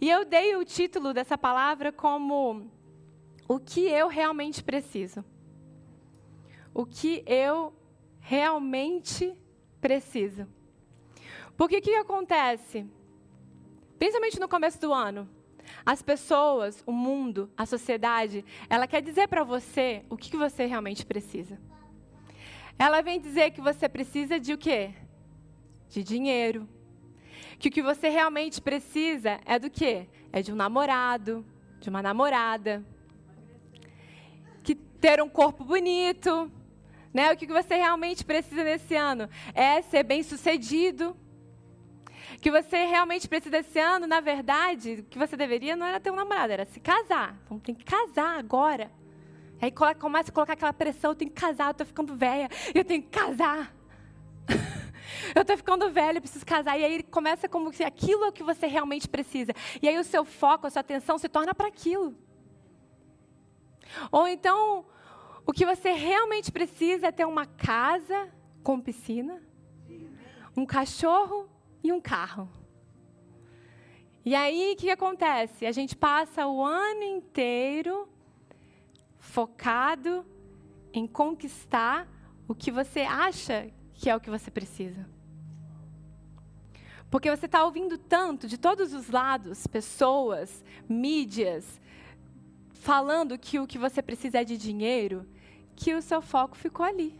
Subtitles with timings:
[0.00, 2.70] E eu dei o título dessa palavra como
[3.48, 5.24] O que eu realmente preciso.
[6.72, 7.72] O que eu
[8.20, 9.36] realmente
[9.80, 10.46] preciso.
[11.56, 12.86] Porque o que acontece?
[13.98, 15.28] Principalmente no começo do ano,
[15.84, 21.04] as pessoas, o mundo, a sociedade, ela quer dizer para você o que você realmente
[21.04, 21.58] precisa.
[22.78, 24.94] Ela vem dizer que você precisa de o quê?
[25.88, 26.68] De dinheiro.
[27.58, 30.06] Que o que você realmente precisa é do quê?
[30.32, 31.44] É de um namorado,
[31.80, 32.84] de uma namorada.
[34.62, 36.50] Que ter um corpo bonito.
[37.12, 37.32] Né?
[37.32, 41.16] O que você realmente precisa nesse ano é ser bem-sucedido.
[42.40, 46.10] Que você realmente precisa esse ano, na verdade, o que você deveria não era ter
[46.12, 47.36] um namorado, era se casar.
[47.44, 48.92] Então tem que casar agora.
[49.60, 52.84] Aí começa a colocar aquela pressão, eu tenho que casar, eu estou ficando velha, eu
[52.84, 53.74] tenho que casar.
[55.34, 56.78] eu estou ficando velha, preciso casar.
[56.78, 59.52] E aí começa como se aquilo é o que você realmente precisa.
[59.80, 62.14] E aí o seu foco, a sua atenção se torna para aquilo.
[64.12, 64.84] Ou então,
[65.46, 68.32] o que você realmente precisa é ter uma casa
[68.62, 69.42] com piscina,
[70.56, 71.48] um cachorro
[71.82, 72.48] e um carro.
[74.24, 75.64] E aí, o que acontece?
[75.64, 78.06] A gente passa o ano inteiro
[79.18, 80.26] focado
[80.92, 82.06] em conquistar
[82.46, 85.04] o que você acha que é o que você precisa.
[87.10, 91.80] Porque você está ouvindo tanto de todos os lados, pessoas, mídias,
[92.74, 95.26] falando que o que você precisa é de dinheiro,
[95.74, 97.18] que o seu foco ficou ali.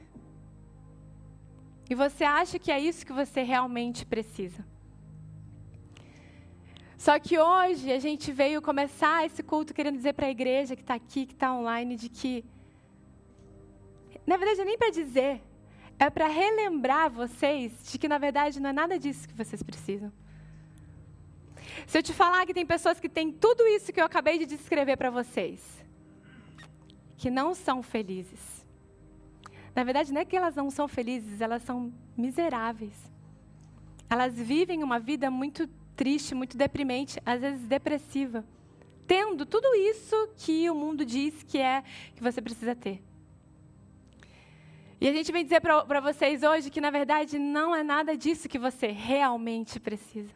[1.91, 4.65] E você acha que é isso que você realmente precisa.
[6.97, 10.83] Só que hoje a gente veio começar esse culto querendo dizer para a igreja que
[10.83, 12.45] está aqui, que está online, de que.
[14.27, 15.41] Na verdade, nem para dizer,
[15.99, 20.13] é para relembrar vocês de que, na verdade, não é nada disso que vocês precisam.
[21.87, 24.47] Se eu te falar que tem pessoas que têm tudo isso que eu acabei de
[24.47, 25.61] descrever para vocês,
[27.17, 28.67] que não são felizes,
[29.75, 32.95] na verdade, não é que elas não são felizes, elas são miseráveis.
[34.11, 38.45] Elas vivem uma vida muito triste, muito deprimente, às vezes depressiva,
[39.07, 41.83] tendo tudo isso que o mundo diz que é
[42.15, 43.03] que você precisa ter.
[45.01, 48.49] E a gente vem dizer para vocês hoje que, na verdade, não é nada disso
[48.49, 50.35] que você realmente precisa.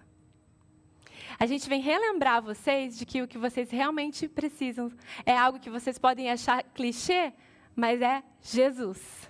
[1.38, 4.92] A gente vem relembrar vocês de que o que vocês realmente precisam
[5.26, 7.32] é algo que vocês podem achar clichê,
[7.74, 9.28] mas é Jesus.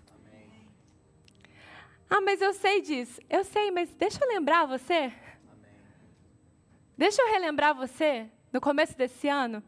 [2.10, 3.18] Ah, mas eu sei disso.
[3.30, 5.10] Eu sei, mas deixa eu lembrar você.
[5.50, 5.72] Amém.
[6.98, 9.62] Deixa eu relembrar você, no começo desse ano,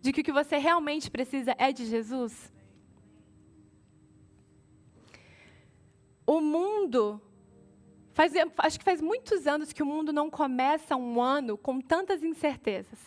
[0.00, 2.52] de que o que você realmente precisa é de Jesus.
[6.26, 7.20] O mundo.
[8.12, 12.24] Faz, acho que faz muitos anos que o mundo não começa um ano com tantas
[12.24, 12.98] incertezas.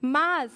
[0.00, 0.52] Mas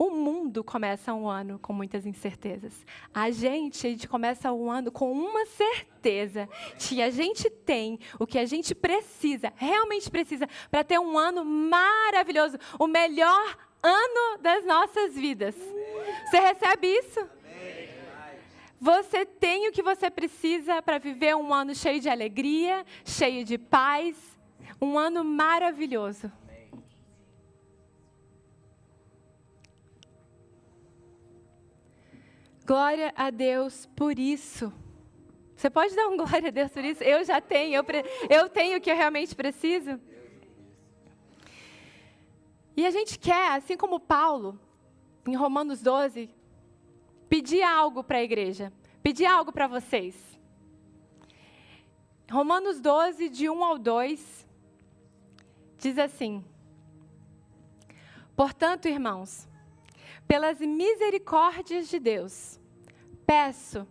[0.00, 2.86] o mundo começa um ano com muitas incertezas.
[3.12, 6.48] A gente, a gente começa um ano com uma certeza
[6.78, 11.44] que a gente tem o que a gente precisa, realmente precisa, para ter um ano
[11.44, 15.54] maravilhoso, o melhor ano das nossas vidas.
[16.30, 17.20] Você recebe isso?
[18.80, 23.58] Você tem o que você precisa para viver um ano cheio de alegria, cheio de
[23.58, 24.16] paz,
[24.80, 26.32] um ano maravilhoso.
[32.64, 34.72] Glória a Deus por isso.
[35.54, 37.04] Você pode dar um glória a Deus por isso?
[37.04, 37.84] Eu já tenho, eu,
[38.30, 40.00] eu tenho o que eu realmente preciso.
[42.74, 44.58] E a gente quer, assim como Paulo,
[45.26, 46.30] em Romanos 12,
[47.30, 50.16] pedir algo para a igreja, pedir algo para vocês.
[52.28, 54.46] Romanos 12, de 1 ao 2,
[55.78, 56.44] diz assim:
[58.34, 59.48] Portanto, irmãos,
[60.26, 62.60] pelas misericórdias de Deus,
[63.24, 63.86] peço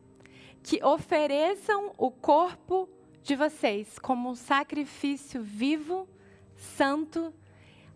[0.61, 2.89] que ofereçam o corpo
[3.23, 6.09] de vocês como um sacrifício vivo,
[6.55, 7.33] santo,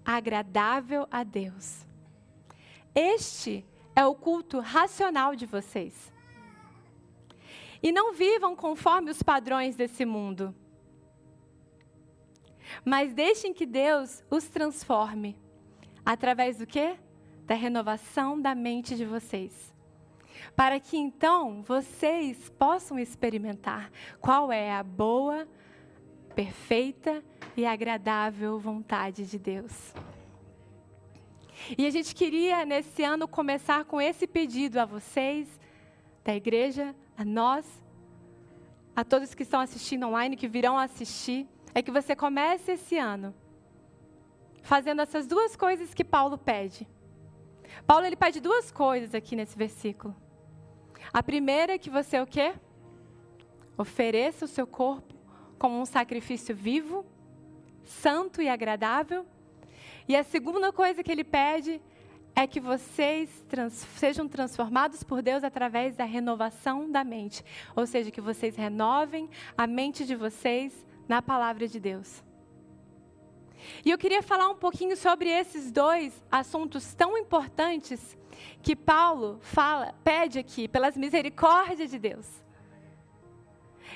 [0.06, 1.86] agradável a Deus.
[2.96, 6.12] Este é o culto racional de vocês.
[7.82, 10.56] E não vivam conforme os padrões desse mundo.
[12.84, 15.38] Mas deixem que Deus os transforme
[16.06, 16.98] através do quê?
[17.46, 19.74] Da renovação da mente de vocês
[20.56, 25.48] para que então vocês possam experimentar qual é a boa,
[26.36, 27.24] perfeita
[27.56, 29.94] e agradável vontade de Deus.
[31.78, 35.48] E a gente queria nesse ano começar com esse pedido a vocês,
[36.24, 37.66] da igreja, a nós,
[38.96, 43.34] a todos que estão assistindo online, que virão assistir, é que você comece esse ano
[44.64, 46.88] fazendo essas duas coisas que Paulo pede.
[47.86, 50.16] Paulo ele pede duas coisas aqui nesse versículo.
[51.12, 52.54] A primeira é que você o quê?
[53.78, 55.14] Ofereça o seu corpo
[55.60, 57.06] como um sacrifício vivo,
[57.84, 59.26] santo e agradável.
[60.08, 61.82] E a segunda coisa que ele pede
[62.36, 67.44] é que vocês trans, sejam transformados por Deus através da renovação da mente.
[67.76, 72.24] Ou seja, que vocês renovem a mente de vocês na palavra de Deus.
[73.86, 78.18] E eu queria falar um pouquinho sobre esses dois assuntos tão importantes
[78.62, 82.44] que Paulo fala, pede aqui, pelas misericórdias de Deus.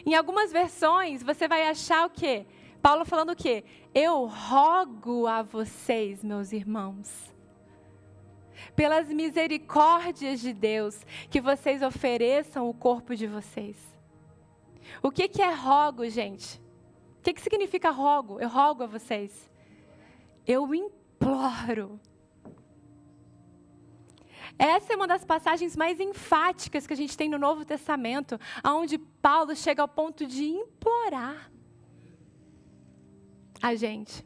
[0.06, 2.45] Em algumas versões, você vai achar o quê?
[2.87, 3.65] Paulo falando o quê?
[3.93, 7.35] Eu rogo a vocês, meus irmãos,
[8.77, 13.75] pelas misericórdias de Deus, que vocês ofereçam o corpo de vocês.
[15.03, 16.61] O que, que é rogo, gente?
[17.19, 18.39] O que, que significa rogo?
[18.39, 19.51] Eu rogo a vocês.
[20.47, 21.99] Eu imploro.
[24.57, 28.97] Essa é uma das passagens mais enfáticas que a gente tem no Novo Testamento, onde
[28.97, 31.51] Paulo chega ao ponto de implorar
[33.62, 34.25] a gente.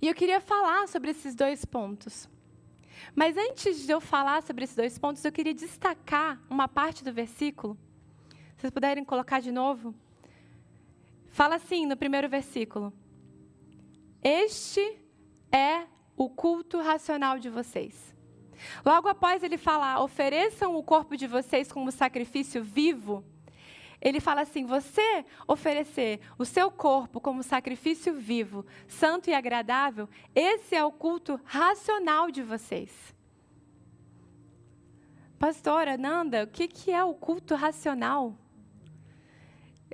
[0.00, 2.28] E eu queria falar sobre esses dois pontos.
[3.14, 7.12] Mas antes de eu falar sobre esses dois pontos, eu queria destacar uma parte do
[7.12, 7.78] versículo.
[8.56, 9.94] Se vocês puderem colocar de novo.
[11.28, 12.92] Fala assim no primeiro versículo:
[14.22, 14.98] Este
[15.50, 18.14] é o culto racional de vocês.
[18.84, 23.24] Logo após ele falar, ofereçam o corpo de vocês como sacrifício vivo,
[24.04, 30.76] ele fala assim: você oferecer o seu corpo como sacrifício vivo, santo e agradável, esse
[30.76, 32.92] é o culto racional de vocês.
[35.38, 38.36] Pastora Nanda, o que, que é o culto racional?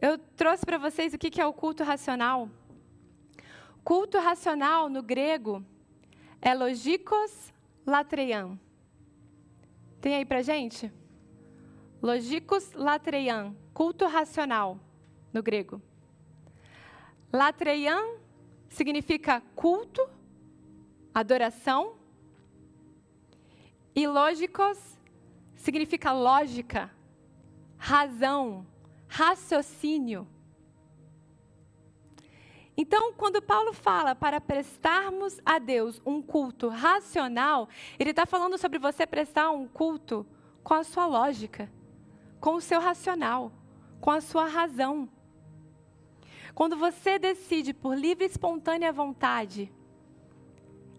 [0.01, 2.51] Eu trouxe para vocês o que, que é o culto racional.
[3.85, 5.65] Culto racional no grego
[6.41, 7.53] é logikos
[7.87, 8.59] latreian.
[10.01, 10.91] Tem aí para gente?
[12.02, 14.79] Logikos latreian, culto racional
[15.32, 15.82] no grego.
[17.32, 18.17] Latreian
[18.69, 20.08] significa culto,
[21.14, 21.94] adoração.
[23.94, 24.79] E lógicos
[25.56, 26.91] significa lógica,
[27.76, 28.67] razão,
[29.06, 30.26] raciocínio.
[32.76, 37.69] Então, quando Paulo fala para prestarmos a Deus um culto racional,
[37.99, 40.26] ele está falando sobre você prestar um culto
[40.64, 41.70] com a sua lógica,
[42.41, 43.53] com o seu racional,
[44.01, 45.09] com a sua razão.
[46.55, 49.73] Quando você decide por livre e espontânea vontade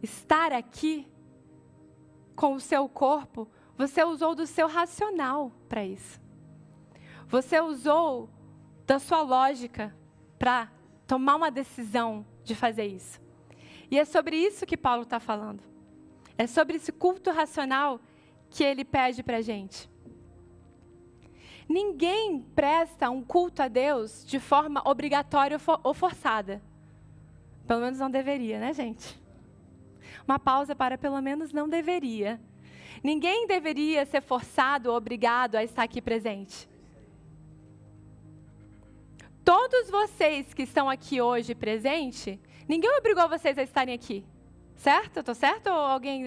[0.02, 1.08] estar aqui
[2.36, 3.48] com o seu corpo,
[3.78, 6.22] você usou do seu racional para isso.
[7.28, 8.30] Você usou
[8.86, 9.96] da sua lógica
[10.38, 10.72] para
[11.06, 13.20] tomar uma decisão de fazer isso.
[13.90, 15.62] E é sobre isso que Paulo está falando.
[16.38, 18.00] É sobre esse culto racional
[18.50, 19.91] que ele pede para a gente.
[21.68, 26.62] Ninguém presta um culto a Deus de forma obrigatória ou forçada.
[27.68, 29.19] Pelo menos não deveria, né, gente?
[30.28, 32.40] Uma pausa para pelo menos não deveria.
[33.04, 36.69] Ninguém deveria ser forçado ou obrigado a estar aqui presente.
[39.44, 44.24] Todos vocês que estão aqui hoje presente, ninguém obrigou vocês a estarem aqui.
[44.75, 45.20] Certo?
[45.20, 45.68] Estou certo?
[45.68, 46.24] Ou alguém.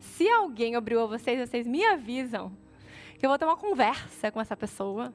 [0.00, 2.52] Se alguém obrigou vocês, vocês me avisam.
[3.22, 5.14] Que eu vou ter uma conversa com essa pessoa.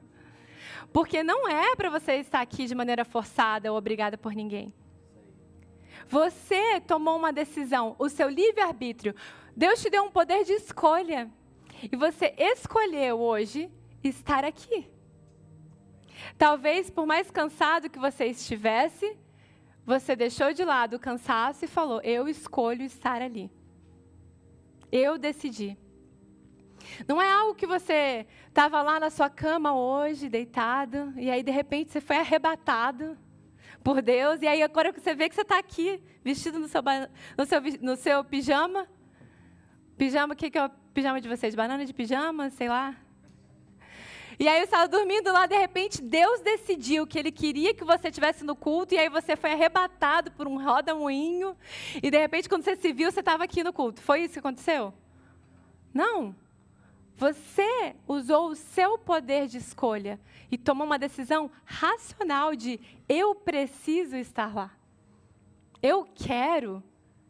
[0.94, 4.72] Porque não é para você estar aqui de maneira forçada ou obrigada por ninguém.
[6.08, 9.14] Você tomou uma decisão, o seu livre-arbítrio.
[9.54, 11.30] Deus te deu um poder de escolha.
[11.82, 13.70] E você escolheu hoje
[14.02, 14.90] estar aqui.
[16.38, 19.18] Talvez, por mais cansado que você estivesse,
[19.84, 23.52] você deixou de lado o cansaço e falou: Eu escolho estar ali.
[24.90, 25.76] Eu decidi.
[27.06, 31.50] Não é algo que você estava lá na sua cama hoje, deitado, e aí de
[31.50, 33.16] repente você foi arrebatado
[33.82, 36.82] por Deus, e aí agora você vê que você está aqui, vestido no seu,
[37.36, 38.88] no seu, no seu pijama.
[39.96, 41.54] Pijama, o que, é o pijama de vocês?
[41.54, 42.94] Banana de pijama, sei lá.
[44.40, 48.08] E aí você estava dormindo lá, de repente Deus decidiu que Ele queria que você
[48.08, 51.56] estivesse no culto, e aí você foi arrebatado por um roda-moinho,
[52.00, 54.00] e de repente quando você se viu, você estava aqui no culto.
[54.00, 54.94] Foi isso que aconteceu?
[55.92, 56.36] Não.
[57.18, 60.20] Você usou o seu poder de escolha
[60.52, 64.70] e tomou uma decisão racional de eu preciso estar lá.
[65.82, 66.80] Eu quero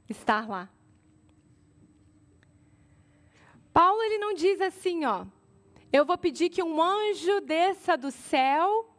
[0.06, 0.68] estar lá.
[3.72, 5.24] Paulo ele não diz assim, ó,
[5.90, 8.94] eu vou pedir que um anjo desça do céu,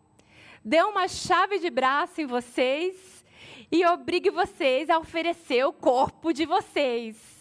[0.66, 3.24] dê uma chave de braço em vocês
[3.72, 7.39] e obrigue vocês a oferecer o corpo de vocês.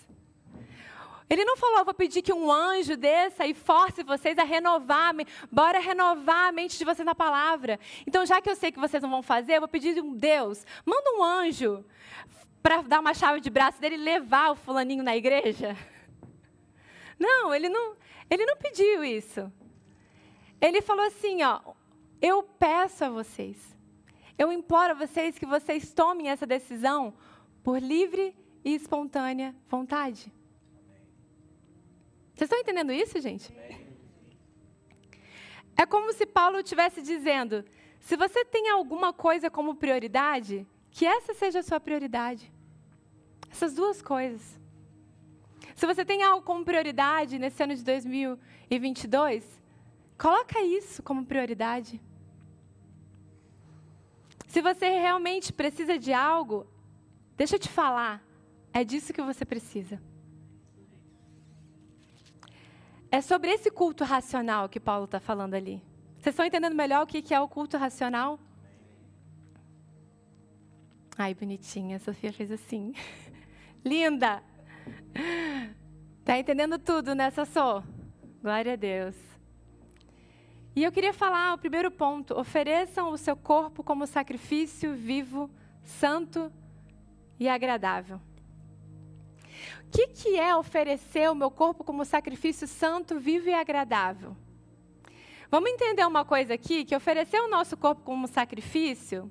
[1.31, 5.15] Ele não falou, vou pedir que um anjo desça e force vocês a renovar,
[5.53, 7.79] bora renovar a mente de vocês na palavra.
[8.07, 10.65] Então, já que eu sei que vocês não vão fazer, eu vou pedir um Deus,
[10.87, 11.85] manda um anjo
[12.63, 15.77] para dar uma chave de braço dele e levar o fulaninho na igreja.
[17.19, 17.97] Não, ele não,
[18.31, 19.53] ele não pediu isso.
[20.61, 21.61] Ele falou assim, ó,
[22.23, 23.77] eu peço a vocês,
[24.39, 27.13] eu imploro a vocês que vocês tomem essa decisão
[27.65, 30.33] por livre e espontânea vontade.
[32.39, 33.53] Vocês estão entendendo isso, gente?
[35.77, 37.65] É como se Paulo estivesse dizendo:
[37.99, 42.53] se você tem alguma coisa como prioridade, que essa seja a sua prioridade.
[43.51, 44.57] Essas duas coisas.
[45.75, 49.45] Se você tem algo como prioridade nesse ano de 2022,
[50.17, 52.01] coloca isso como prioridade.
[54.47, 56.69] Se você realmente precisa de algo,
[57.37, 58.25] deixa eu te falar,
[58.73, 60.01] é disso que você precisa.
[63.11, 65.83] É sobre esse culto racional que Paulo está falando ali.
[66.19, 68.39] Vocês estão entendendo melhor o que é o culto racional?
[71.17, 72.93] Ai, bonitinha, a Sofia fez assim.
[73.85, 74.43] Linda!
[76.25, 77.83] Tá entendendo tudo nessa só?
[78.43, 79.17] Glória a Deus.
[80.77, 85.51] E eu queria falar o primeiro ponto: ofereçam o seu corpo como sacrifício vivo,
[85.83, 86.53] santo
[87.41, 88.21] e agradável.
[89.91, 94.37] Que, que é oferecer o meu corpo como sacrifício santo, vivo e agradável?
[95.51, 99.31] Vamos entender uma coisa aqui, que oferecer o nosso corpo como sacrifício,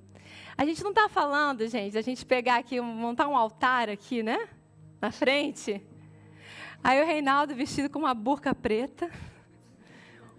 [0.57, 4.49] a gente não está falando, gente, a gente pegar aqui, montar um altar aqui, né?
[4.99, 5.85] Na frente.
[6.83, 9.11] Aí o Reinaldo vestido com uma burca preta,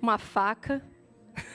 [0.02, 0.82] uma faca.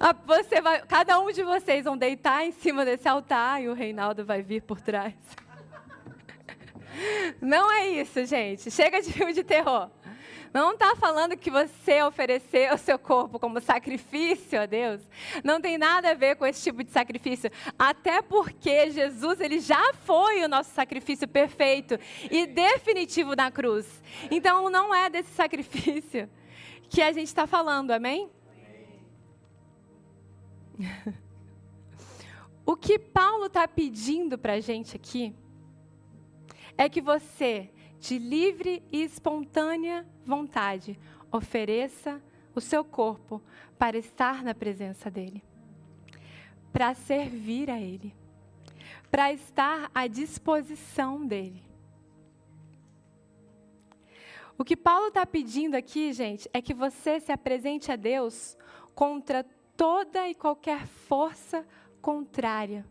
[0.00, 3.74] Ah, você vai, cada um de vocês vão deitar em cima desse altar e o
[3.74, 5.14] Reinaldo vai vir por trás.
[7.40, 8.70] Não é isso, gente.
[8.70, 9.90] Chega de filme de terror.
[10.52, 15.00] Não está falando que você oferecer o seu corpo como sacrifício a Deus.
[15.44, 17.50] Não tem nada a ver com esse tipo de sacrifício.
[17.78, 21.96] Até porque Jesus ele já foi o nosso sacrifício perfeito
[22.28, 23.86] e definitivo na cruz.
[24.28, 26.28] Então não é desse sacrifício
[26.88, 28.28] que a gente está falando, amém?
[30.76, 31.14] amém.
[32.66, 35.32] o que Paulo está pedindo para a gente aqui
[36.80, 37.68] é que você,
[37.98, 40.98] de livre e espontânea vontade,
[41.30, 42.22] ofereça
[42.54, 43.42] o seu corpo
[43.78, 45.44] para estar na presença dEle,
[46.72, 48.14] para servir a Ele,
[49.10, 51.62] para estar à disposição dEle.
[54.56, 58.56] O que Paulo está pedindo aqui, gente, é que você se apresente a Deus
[58.94, 59.44] contra
[59.76, 61.62] toda e qualquer força
[62.00, 62.86] contrária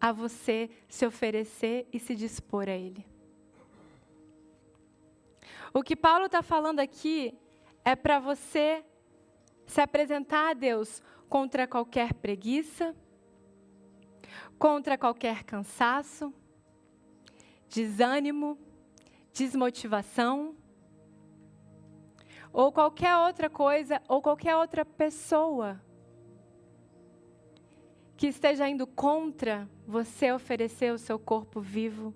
[0.00, 3.17] a você se oferecer e se dispor a Ele.
[5.72, 7.38] O que Paulo está falando aqui
[7.84, 8.84] é para você
[9.66, 12.96] se apresentar a Deus contra qualquer preguiça,
[14.58, 16.32] contra qualquer cansaço,
[17.68, 18.58] desânimo,
[19.32, 20.56] desmotivação,
[22.52, 25.80] ou qualquer outra coisa, ou qualquer outra pessoa
[28.16, 32.12] que esteja indo contra você oferecer o seu corpo vivo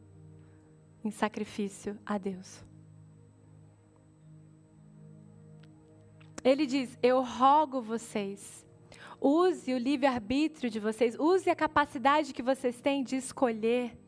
[1.05, 2.72] em sacrifício a Deus.
[6.45, 8.67] Ele diz: Eu rogo vocês,
[9.21, 13.99] use o livre-arbítrio de vocês, use a capacidade que vocês têm de escolher.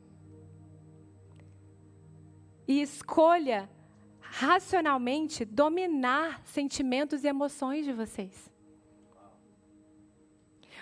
[2.66, 3.70] E escolha
[4.20, 8.52] racionalmente dominar sentimentos e emoções de vocês.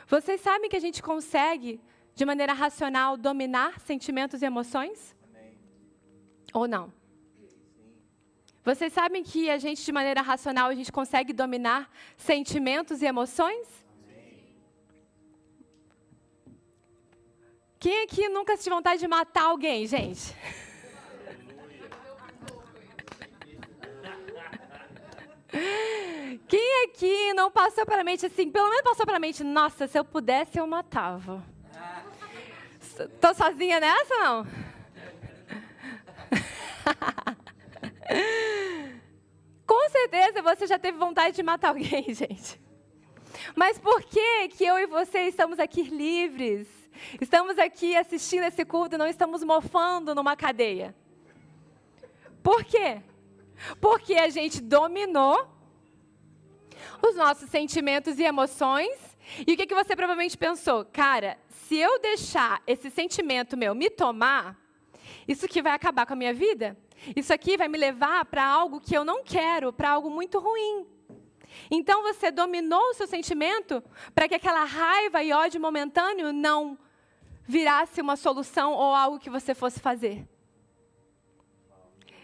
[0.07, 1.81] Vocês sabem que a gente consegue,
[2.15, 5.17] de maneira racional, dominar sentimentos e emoções?
[5.29, 5.59] Amém.
[6.55, 6.93] Ou não?
[8.65, 13.67] Vocês sabem que a gente, de maneira racional, a gente consegue dominar sentimentos e emoções?
[17.81, 20.33] Quem aqui nunca sentiu vontade de matar alguém, gente?
[26.47, 30.05] Quem aqui não passou pela mente assim, pelo menos passou pela mente, nossa, se eu
[30.05, 31.45] pudesse eu matava.
[33.21, 34.47] Tô sozinha nessa não?
[39.93, 42.61] Certeza você já teve vontade de matar alguém, gente.
[43.55, 46.67] Mas por que que eu e você estamos aqui livres?
[47.21, 50.95] Estamos aqui assistindo esse culto e não estamos mofando numa cadeia.
[52.43, 53.03] Por quê?
[53.81, 55.49] Porque a gente dominou
[57.01, 59.13] os nossos sentimentos e emoções
[59.47, 60.85] E o que, que você provavelmente pensou?
[60.85, 64.59] Cara, se eu deixar esse sentimento meu me tomar,
[65.27, 66.77] isso aqui vai acabar com a minha vida?
[67.17, 70.87] Isso aqui vai me levar para algo que eu não quero, para algo muito ruim.
[71.71, 73.83] Então você dominou o seu sentimento
[74.15, 76.79] para que aquela raiva e ódio momentâneo não
[77.45, 80.27] virasse uma solução ou algo que você fosse fazer.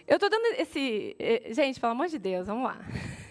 [0.06, 1.14] Eu estou dando esse.
[1.18, 2.78] Eh, gente, pelo amor de Deus, vamos lá.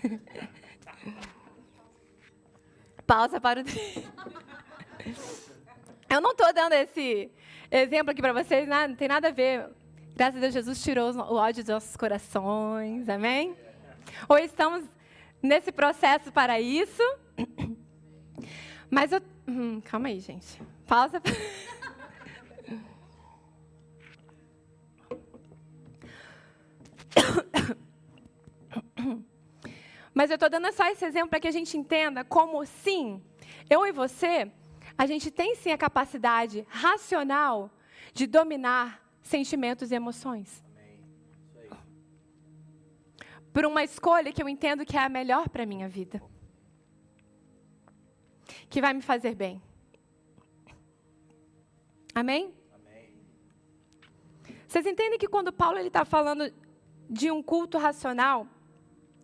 [3.08, 3.64] Pausa para o.
[6.10, 7.30] Eu não estou dando esse
[7.70, 9.68] exemplo aqui para vocês, não tem nada a ver.
[10.18, 13.56] Graças a Deus, Jesus tirou o ódio dos nossos corações, amém?
[14.28, 14.84] Ou estamos
[15.44, 17.04] nesse processo para isso.
[18.90, 19.22] Mas eu.
[19.48, 20.60] Hum, calma aí, gente.
[20.88, 21.22] Pausa.
[30.16, 33.22] Mas eu estou dando só esse exemplo para que a gente entenda como, sim,
[33.70, 34.52] eu e você,
[34.98, 37.70] a gente tem sim a capacidade racional
[38.16, 40.64] de dominar sentimentos e emoções.
[43.54, 46.22] Por uma escolha que eu entendo que é a melhor para a minha vida.
[48.70, 49.62] Que vai me fazer bem.
[52.14, 52.54] Amém?
[52.74, 53.14] Amém?
[54.68, 56.54] Vocês entendem que quando Paulo está falando
[57.10, 58.48] de um culto racional,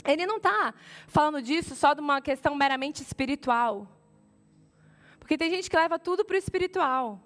[0.05, 0.73] ele não está
[1.07, 3.87] falando disso só de uma questão meramente espiritual.
[5.19, 7.21] Porque tem gente que leva tudo para o espiritual.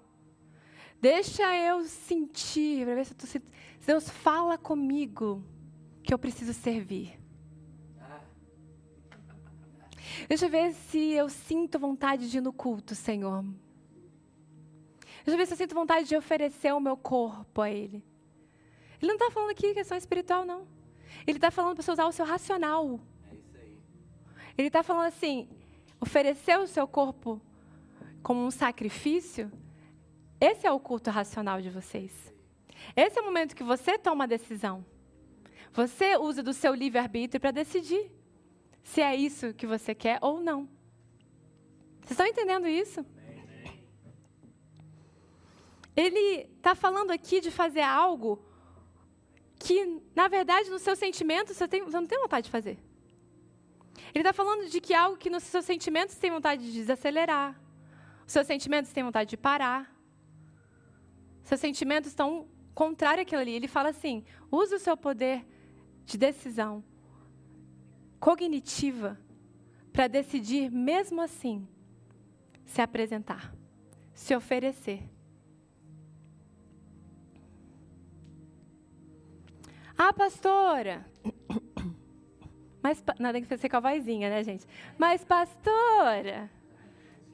[1.00, 3.52] Deixa eu sentir, para ver se tô sentindo.
[3.86, 5.44] Deus fala comigo
[6.02, 7.18] que eu preciso servir.
[10.28, 13.42] Deixa eu ver se eu sinto vontade de ir no culto, Senhor.
[15.24, 18.04] Deixa eu ver se eu sinto vontade de oferecer o meu corpo a Ele.
[19.00, 20.66] Ele não está falando aqui questão espiritual, não.
[21.26, 23.00] Ele está falando para você usar o seu racional.
[23.30, 23.78] É isso aí.
[24.56, 25.48] Ele está falando assim:
[26.00, 27.40] oferecer o seu corpo
[28.22, 29.50] como um sacrifício
[30.40, 32.12] esse é o culto racional de vocês.
[32.94, 34.84] Esse é o momento que você toma a decisão.
[35.72, 38.10] Você usa do seu livre-arbítrio para decidir
[38.82, 40.68] se é isso que você quer ou não.
[42.00, 43.04] Vocês estão entendendo isso?
[45.94, 48.42] Ele está falando aqui de fazer algo
[49.58, 52.78] que, na verdade, no seu sentimento você, tem, você não tem vontade de fazer.
[54.14, 57.60] Ele está falando de que algo que nos seus sentimentos tem vontade de desacelerar.
[58.24, 59.92] Os seus sentimentos têm vontade de parar.
[61.48, 63.52] Seus sentimentos estão contrários àquilo ali.
[63.52, 65.46] Ele fala assim: use o seu poder
[66.04, 66.84] de decisão
[68.20, 69.18] cognitiva
[69.90, 71.66] para decidir, mesmo assim,
[72.66, 73.54] se apresentar,
[74.12, 75.02] se oferecer.
[79.96, 81.06] Ah, pastora.
[82.82, 84.66] Mas, não, tem que ser com a vozinha, né, gente?
[84.98, 86.50] Mas, pastora.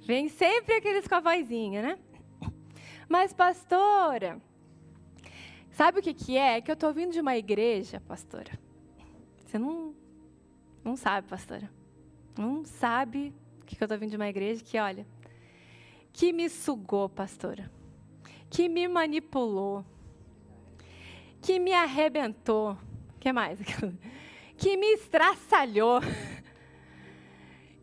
[0.07, 1.99] Vem sempre aqueles com a vozinha, né?
[3.09, 4.41] Mas, pastora,
[5.71, 6.57] sabe o que, que é?
[6.57, 8.59] É que eu estou vindo de uma igreja, pastora.
[9.45, 9.95] Você não,
[10.83, 11.71] não sabe, pastora.
[12.37, 13.33] Não sabe
[13.67, 15.07] que, que eu estou vindo de uma igreja que, olha,
[16.13, 17.71] que me sugou, pastora.
[18.49, 19.85] Que me manipulou.
[21.41, 22.77] Que me arrebentou.
[23.21, 23.59] Que mais?
[24.57, 26.01] Que me estraçalhou.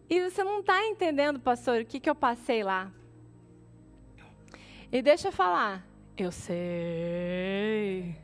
[0.09, 2.91] E você não está entendendo, pastor, o que, que eu passei lá.
[4.91, 5.87] E deixa eu falar.
[6.17, 8.15] Eu sei.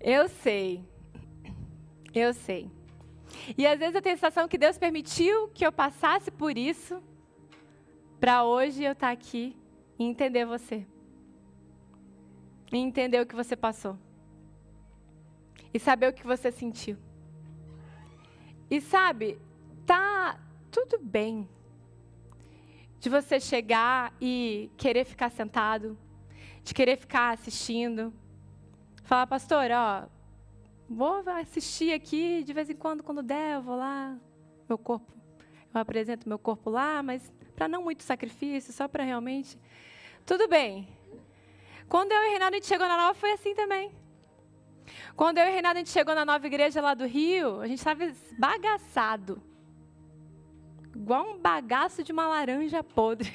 [0.00, 0.84] Eu sei.
[2.12, 2.68] Eu sei.
[3.56, 7.00] E às vezes eu tenho a sensação que Deus permitiu que eu passasse por isso
[8.18, 9.56] para hoje eu estar tá aqui
[9.98, 10.84] e entender você.
[12.72, 13.96] E entender o que você passou.
[15.72, 16.96] E saber o que você sentiu.
[18.68, 19.38] E sabe,
[19.86, 20.40] tá
[20.70, 21.48] tudo bem
[23.02, 25.98] de você chegar e querer ficar sentado,
[26.62, 28.14] de querer ficar assistindo.
[29.02, 30.06] Falar, pastor, ó,
[30.88, 34.16] vou assistir aqui de vez em quando, quando der, eu vou lá,
[34.68, 35.12] meu corpo,
[35.74, 39.58] eu apresento meu corpo lá, mas para não muito sacrifício, só para realmente.
[40.24, 40.88] Tudo bem.
[41.88, 43.92] Quando eu e Renato a gente chegou na nova, foi assim também.
[45.16, 47.78] Quando eu e Renato a gente chegou na nova igreja lá do Rio, a gente
[47.78, 49.42] estava bagaçado
[51.02, 53.34] igual um bagaço de uma laranja podre.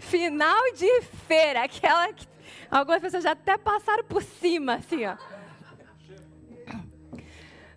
[0.00, 2.26] Final de feira, aquela que
[2.68, 5.16] algumas pessoas já até passaram por cima, assim, ó.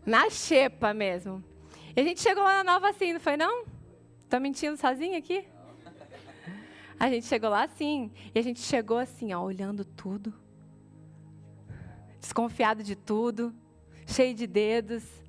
[0.03, 1.43] Na xepa mesmo.
[1.95, 3.65] E a gente chegou lá na nova assim, não foi não?
[4.27, 5.45] Tô mentindo sozinha aqui?
[6.99, 10.33] A gente chegou lá assim, e a gente chegou assim, ó, olhando tudo,
[12.19, 13.53] desconfiado de tudo,
[14.05, 15.20] cheio de dedos,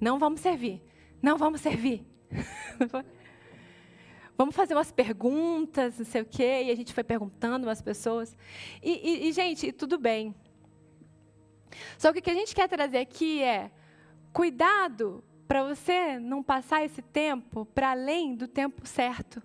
[0.00, 0.82] não vamos servir.
[1.22, 2.06] Não, vamos servir.
[4.36, 6.64] vamos fazer umas perguntas, não sei o quê.
[6.64, 8.36] E a gente foi perguntando umas pessoas.
[8.82, 10.34] E, e, e gente, tudo bem.
[11.98, 13.70] Só que o que a gente quer trazer aqui é
[14.32, 19.42] cuidado para você não passar esse tempo para além do tempo certo.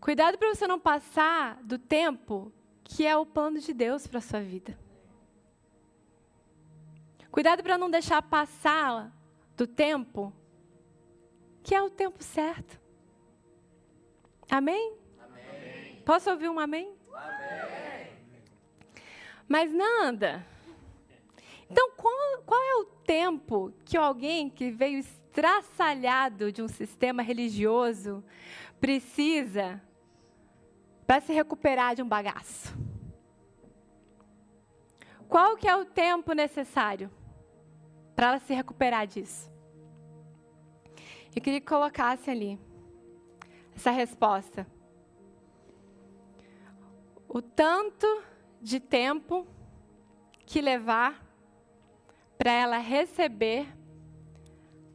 [0.00, 2.52] Cuidado para você não passar do tempo
[2.84, 4.78] que é o plano de Deus para a sua vida.
[7.36, 9.12] Cuidado para não deixar passar
[9.58, 10.32] do tempo
[11.62, 12.80] que é o tempo certo.
[14.50, 14.96] Amém?
[15.20, 16.02] amém.
[16.02, 16.96] Posso ouvir um amém?
[17.12, 18.10] amém?
[19.46, 20.46] Mas Nanda,
[21.70, 28.24] então qual, qual é o tempo que alguém que veio estraçalhado de um sistema religioso
[28.80, 29.78] precisa
[31.06, 32.74] para se recuperar de um bagaço?
[35.28, 37.10] Qual que é o tempo necessário
[38.16, 39.52] para ela se recuperar disso?
[41.34, 42.58] Eu queria que colocasse ali
[43.74, 44.66] essa resposta.
[47.28, 48.06] O tanto
[48.62, 49.46] de tempo
[50.46, 51.22] que levar
[52.38, 53.66] para ela receber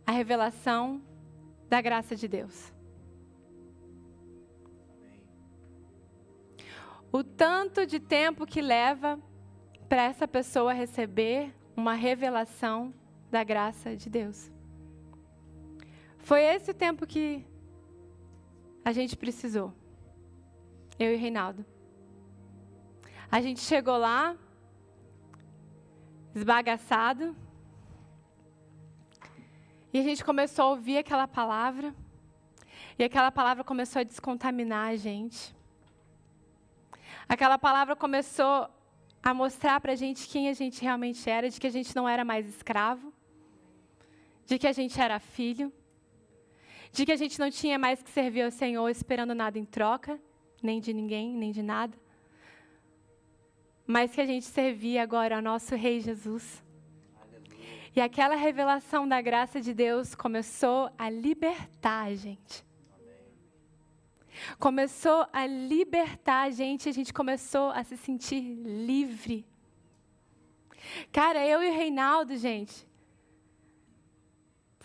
[0.06, 1.00] a revelação
[1.70, 2.74] da graça de Deus.
[7.12, 9.20] O tanto de tempo que leva
[9.88, 12.94] para essa pessoa receber uma revelação
[13.32, 14.52] da graça de Deus.
[16.20, 17.46] Foi esse o tempo que
[18.84, 19.74] a gente precisou.
[21.00, 21.66] Eu e Reinaldo.
[23.32, 24.36] A gente chegou lá,
[26.36, 27.36] esbagaçado,
[29.94, 31.96] e a gente começou a ouvir aquela palavra,
[33.00, 35.56] e aquela palavra começou a descontaminar a gente.
[37.28, 38.70] Aquela palavra começou
[39.24, 42.08] a mostrar para a gente quem a gente realmente era, de que a gente não
[42.08, 43.11] era mais escravo,
[44.52, 45.72] de que a gente era filho,
[46.92, 50.20] de que a gente não tinha mais que servir ao Senhor esperando nada em troca,
[50.62, 51.98] nem de ninguém, nem de nada,
[53.88, 56.62] mas que a gente servia agora ao nosso Rei Jesus.
[57.96, 62.66] E aquela revelação da graça de Deus começou a libertar a gente.
[64.60, 69.46] Começou a libertar a gente, a gente começou a se sentir livre.
[71.10, 72.91] Cara, eu e o Reinaldo, gente,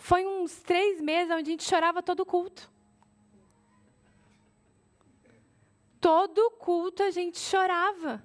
[0.06, 2.70] foi uns três meses onde a gente chorava todo culto.
[6.00, 8.22] Todo culto a gente chorava.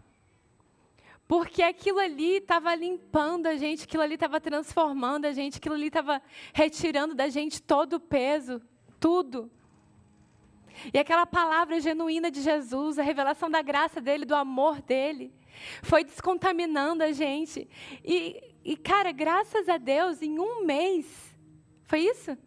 [1.28, 5.88] Porque aquilo ali estava limpando a gente, aquilo ali estava transformando a gente, aquilo ali
[5.88, 6.22] estava
[6.54, 8.62] retirando da gente todo o peso,
[9.00, 9.50] tudo.
[10.94, 15.34] E aquela palavra genuína de Jesus, a revelação da graça dele, do amor dele,
[15.82, 17.67] foi descontaminando a gente.
[18.06, 21.31] E, e cara, graças a Deus, em um mês,
[21.91, 22.38] foi isso?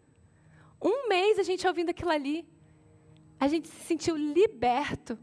[0.81, 2.47] Um mês a gente ouvindo aquilo ali.
[3.39, 5.19] A gente se sentiu liberto.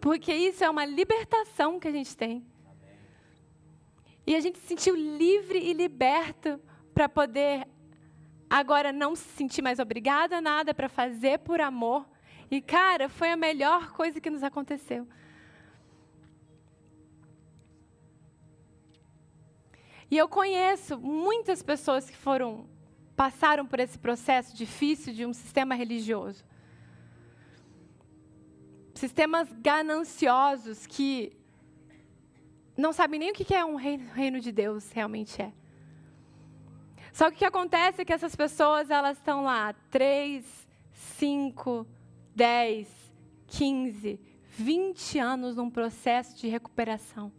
[0.00, 2.46] Porque isso é uma libertação que a gente tem.
[4.26, 6.58] E a gente se sentiu livre e liberto
[6.94, 7.68] para poder
[8.48, 12.08] agora não se sentir mais obrigada a nada, para fazer por amor.
[12.50, 15.06] E, cara, foi a melhor coisa que nos aconteceu.
[20.10, 22.77] E eu conheço muitas pessoas que foram
[23.18, 26.44] passaram por esse processo difícil de um sistema religioso.
[28.94, 31.36] Sistemas gananciosos que
[32.76, 35.52] não sabem nem o que é um reino de Deus, realmente é.
[37.12, 41.84] Só que o que acontece é que essas pessoas, elas estão lá, 3, 5,
[42.36, 42.88] 10,
[43.48, 47.32] 15, 20 anos num processo de recuperação.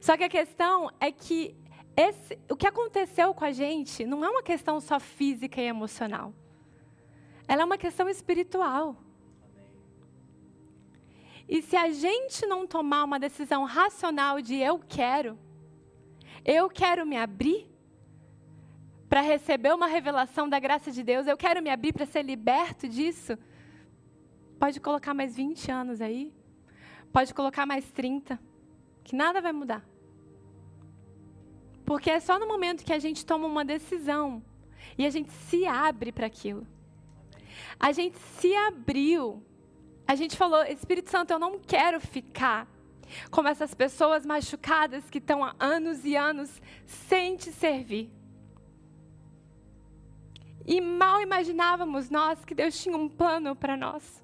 [0.00, 1.56] Só que a questão é que
[1.96, 6.32] esse, o que aconteceu com a gente não é uma questão só física e emocional.
[7.46, 8.96] Ela é uma questão espiritual.
[11.48, 15.38] E se a gente não tomar uma decisão racional de eu quero,
[16.44, 17.70] eu quero me abrir
[19.08, 22.88] para receber uma revelação da graça de Deus, eu quero me abrir para ser liberto
[22.88, 23.38] disso,
[24.58, 26.32] pode colocar mais 20 anos aí,
[27.12, 28.40] pode colocar mais 30,
[29.04, 29.93] que nada vai mudar.
[31.84, 34.42] Porque é só no momento que a gente toma uma decisão
[34.96, 36.66] e a gente se abre para aquilo.
[37.78, 39.42] A gente se abriu.
[40.06, 42.66] A gente falou: Espírito Santo, eu não quero ficar
[43.30, 48.10] como essas pessoas machucadas que estão há anos e anos sem te servir.
[50.66, 54.22] E mal imaginávamos nós que Deus tinha um plano para nós.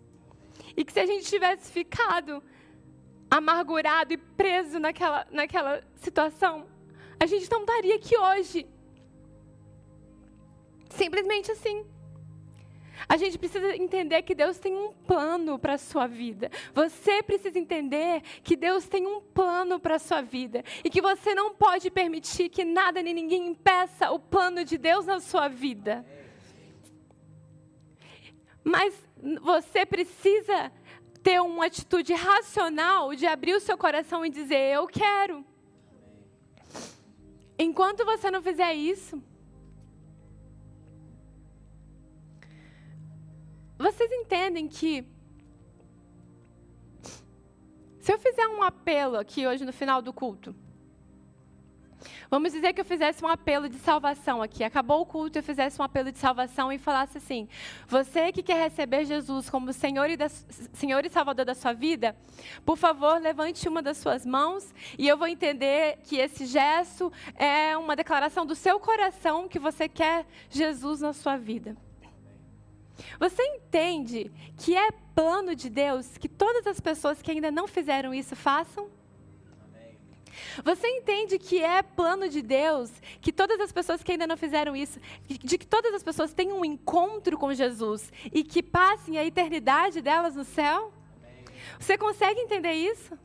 [0.76, 2.42] E que se a gente tivesse ficado
[3.30, 6.66] amargurado e preso naquela, naquela situação,
[7.20, 8.66] a gente não estaria aqui hoje.
[10.88, 11.84] Simplesmente assim.
[13.06, 16.50] A gente precisa entender que Deus tem um plano para a sua vida.
[16.74, 20.64] Você precisa entender que Deus tem um plano para a sua vida.
[20.82, 25.04] E que você não pode permitir que nada nem ninguém impeça o plano de Deus
[25.04, 26.04] na sua vida.
[28.64, 28.94] Mas
[29.42, 30.72] você precisa
[31.22, 35.49] ter uma atitude racional de abrir o seu coração e dizer: Eu quero.
[37.66, 39.22] Enquanto você não fizer isso,
[43.80, 45.02] Vocês entendem que
[47.98, 50.54] se eu fizer um apelo aqui hoje no final do culto,
[52.30, 55.80] vamos dizer que eu fizesse um apelo de salvação aqui, acabou o culto, eu fizesse
[55.80, 57.48] um apelo de salvação e falasse assim:
[57.86, 62.16] você que quer receber Jesus como Senhor e, da, Senhor e Salvador da sua vida,
[62.64, 67.76] por favor, levante uma das suas mãos e eu vou entender que esse gesto é
[67.76, 71.76] uma declaração do seu coração que você quer Jesus na sua vida.
[73.18, 78.12] Você entende que é plano de Deus que todas as pessoas que ainda não fizeram
[78.14, 78.99] isso façam?
[80.64, 84.74] Você entende que é plano de Deus que todas as pessoas que ainda não fizeram
[84.76, 89.24] isso, de que todas as pessoas tenham um encontro com Jesus e que passem a
[89.24, 90.92] eternidade delas no céu?
[91.78, 93.18] Você consegue entender isso?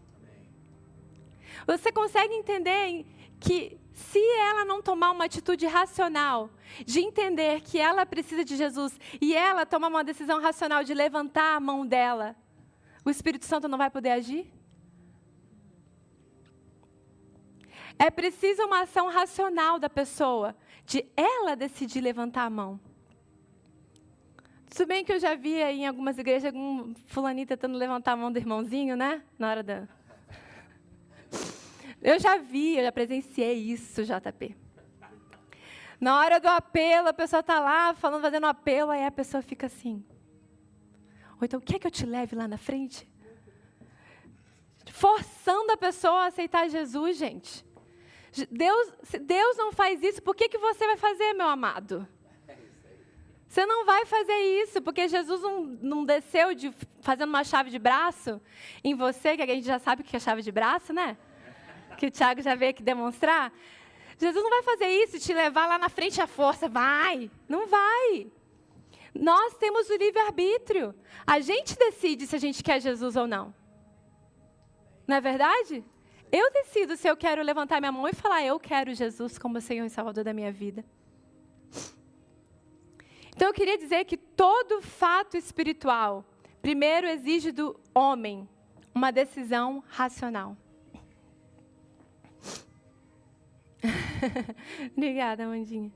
[1.65, 3.06] Você consegue entender
[3.39, 6.49] que se ela não tomar uma atitude racional,
[6.86, 11.56] de entender que ela precisa de Jesus e ela tomar uma decisão racional de levantar
[11.56, 12.36] a mão dela,
[13.06, 14.51] o Espírito Santo não vai poder agir?
[17.97, 20.55] É preciso uma ação racional da pessoa,
[20.86, 22.79] de ela decidir levantar a mão.
[24.75, 28.29] Tudo bem que eu já vi em algumas igrejas algum fulaninho tentando levantar a mão
[28.29, 29.23] do irmãozinho, né?
[29.39, 29.88] Na hora da.
[32.01, 34.55] Eu já vi, eu já presenciei isso, JP.
[35.99, 39.41] Na hora do apelo, a pessoa está lá falando, fazendo um apelo, aí a pessoa
[39.41, 40.03] fica assim.
[41.31, 43.10] Ou então, quer que eu te leve lá na frente?
[44.91, 47.65] Forçando a pessoa a aceitar Jesus, gente.
[48.52, 52.08] Deus, se Deus não faz isso, por que, que você vai fazer, meu amado?
[53.48, 57.80] Você não vai fazer isso, porque Jesus não, não desceu de, fazendo uma chave de
[57.80, 58.41] braço
[58.84, 61.17] em você, que a gente já sabe o que é chave de braço, né?
[61.95, 63.52] que o Tiago já veio aqui demonstrar.
[64.17, 66.69] Jesus não vai fazer isso, te levar lá na frente à força.
[66.69, 68.28] Vai, não vai.
[69.13, 70.93] Nós temos o livre-arbítrio.
[71.26, 73.54] A gente decide se a gente quer Jesus ou não.
[75.08, 75.84] Não é verdade?
[76.32, 79.86] Eu decido se eu quero levantar minha mão e falar, eu quero Jesus como Senhor
[79.86, 80.84] e Salvador da minha vida.
[83.36, 86.26] Então eu queria dizer que todo fato espiritual,
[86.62, 88.48] primeiro exige do homem
[88.94, 90.56] uma decisão racional.
[94.96, 95.92] Obrigada, Amandinha.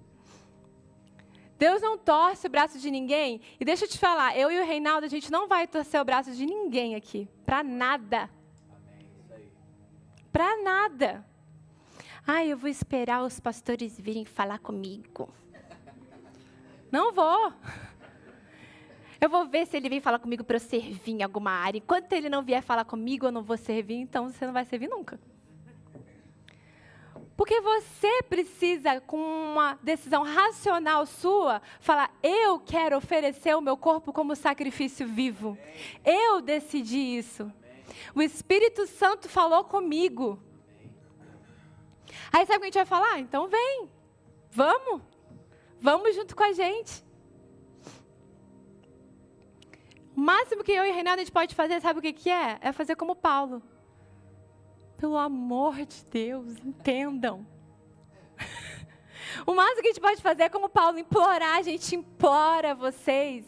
[1.57, 3.41] Deus não torce o braço de ninguém.
[3.59, 6.05] E deixa eu te falar, eu e o Reinaldo, a gente não vai torcer o
[6.05, 7.27] braço de ninguém aqui.
[7.45, 8.29] Para nada.
[10.31, 11.25] Para nada.
[12.25, 15.33] Ai, eu vou esperar os pastores virem falar comigo.
[16.91, 17.53] Não vou.
[19.21, 21.77] Eu vou ver se ele vem falar comigo para eu servir em alguma área.
[21.77, 24.87] Enquanto ele não vier falar comigo, eu não vou servir, então você não vai servir
[24.87, 25.19] nunca.
[27.35, 34.11] Porque você precisa, com uma decisão racional sua, falar: eu quero oferecer o meu corpo
[34.11, 35.57] como sacrifício vivo.
[36.03, 37.51] Eu decidi isso.
[38.15, 40.41] O Espírito Santo falou comigo.
[42.31, 43.19] Aí sabe o que a gente vai falar?
[43.19, 43.89] Então vem,
[44.51, 45.01] vamos,
[45.79, 47.03] vamos junto com a gente.
[50.15, 52.57] O máximo que eu e Reinaldo a gente pode fazer, sabe o que, que é?
[52.61, 53.63] É fazer como Paulo.
[54.97, 57.45] Pelo amor de Deus, entendam.
[59.45, 63.45] O máximo que a gente pode fazer é como Paulo, implorar, a gente implora vocês.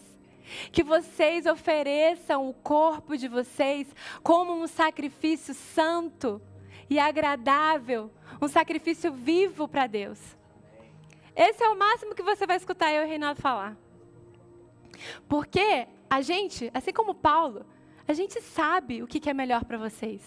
[0.72, 6.42] Que vocês ofereçam o corpo de vocês como um sacrifício santo
[6.90, 8.12] e agradável,
[8.42, 10.20] um sacrifício vivo para Deus.
[11.36, 13.78] Esse é o máximo que você vai escutar eu e o Reinaldo falar.
[15.28, 17.66] Porque a gente, assim como Paulo,
[18.08, 20.22] a gente sabe o que é melhor para vocês.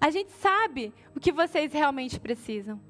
[0.00, 2.80] A gente sabe o que vocês realmente precisam.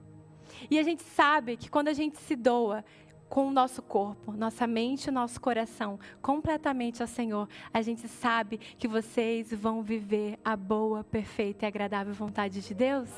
[0.70, 2.84] E a gente sabe que quando a gente se doa
[3.28, 8.88] com o nosso corpo, nossa mente nosso coração completamente ao Senhor, a gente sabe que
[8.88, 13.10] vocês vão viver a boa, perfeita e agradável vontade de Deus.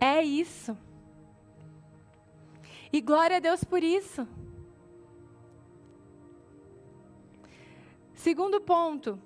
[0.00, 0.76] É isso.
[2.92, 4.28] E glória a Deus por isso.
[8.12, 9.18] Segundo ponto,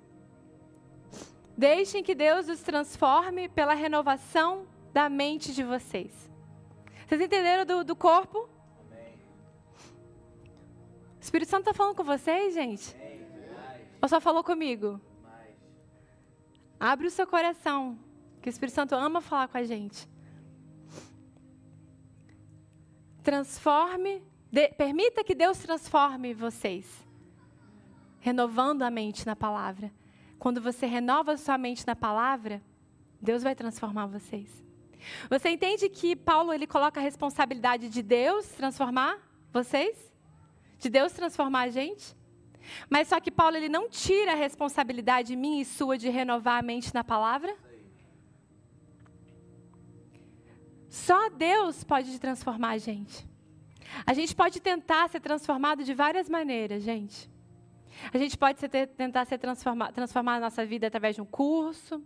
[1.59, 6.31] Deixem que Deus os transforme pela renovação da mente de vocês.
[7.05, 8.47] Vocês entenderam do, do corpo?
[11.29, 12.95] Espírito Santo está falando com vocês, gente?
[14.01, 14.99] Ou só falou comigo?
[16.79, 17.99] Abre o seu coração,
[18.41, 20.09] que o Espírito Santo ama falar com a gente.
[23.21, 26.87] Transforme, de, permita que Deus transforme vocês,
[28.19, 29.93] renovando a mente na palavra.
[30.39, 32.59] Quando você renova a sua mente na palavra,
[33.21, 34.63] Deus vai transformar vocês.
[35.29, 39.19] Você entende que Paulo ele coloca a responsabilidade de Deus transformar
[39.53, 40.09] vocês?
[40.79, 42.15] De Deus transformar a gente?
[42.89, 46.61] Mas só que Paulo ele não tira a responsabilidade minha e sua de renovar a
[46.61, 47.55] mente na palavra?
[50.89, 53.27] Só Deus pode transformar a gente.
[54.05, 57.29] A gente pode tentar ser transformado de várias maneiras, gente.
[58.13, 62.01] A gente pode ser, tentar ser transformar, transformar a nossa vida através de um curso,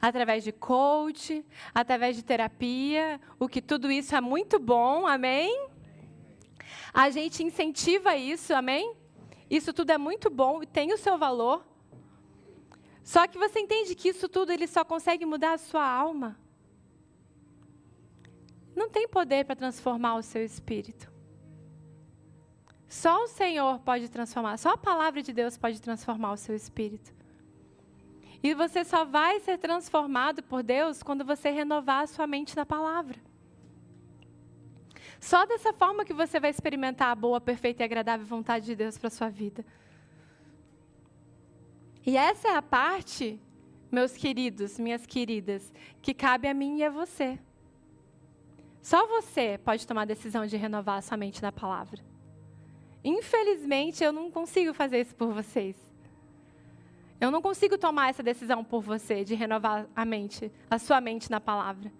[0.00, 1.44] através de coach,
[1.74, 5.68] através de terapia, o que tudo isso é muito bom, amém?
[6.92, 8.94] A gente incentiva isso, amém?
[9.48, 11.66] Isso tudo é muito bom e tem o seu valor.
[13.02, 16.38] Só que você entende que isso tudo ele só consegue mudar a sua alma.
[18.74, 21.10] Não tem poder para transformar o seu espírito.
[22.88, 27.12] Só o Senhor pode transformar, só a palavra de Deus pode transformar o seu espírito.
[28.42, 32.66] E você só vai ser transformado por Deus quando você renovar a sua mente na
[32.66, 33.18] palavra.
[35.22, 38.98] Só dessa forma que você vai experimentar a boa, perfeita e agradável vontade de Deus
[38.98, 39.64] para sua vida.
[42.04, 43.40] E essa é a parte,
[43.88, 47.38] meus queridos, minhas queridas, que cabe a mim e a você.
[48.82, 52.02] Só você pode tomar a decisão de renovar a sua mente na palavra.
[53.04, 55.76] Infelizmente, eu não consigo fazer isso por vocês.
[57.20, 61.30] Eu não consigo tomar essa decisão por você de renovar a mente, a sua mente
[61.30, 61.92] na palavra.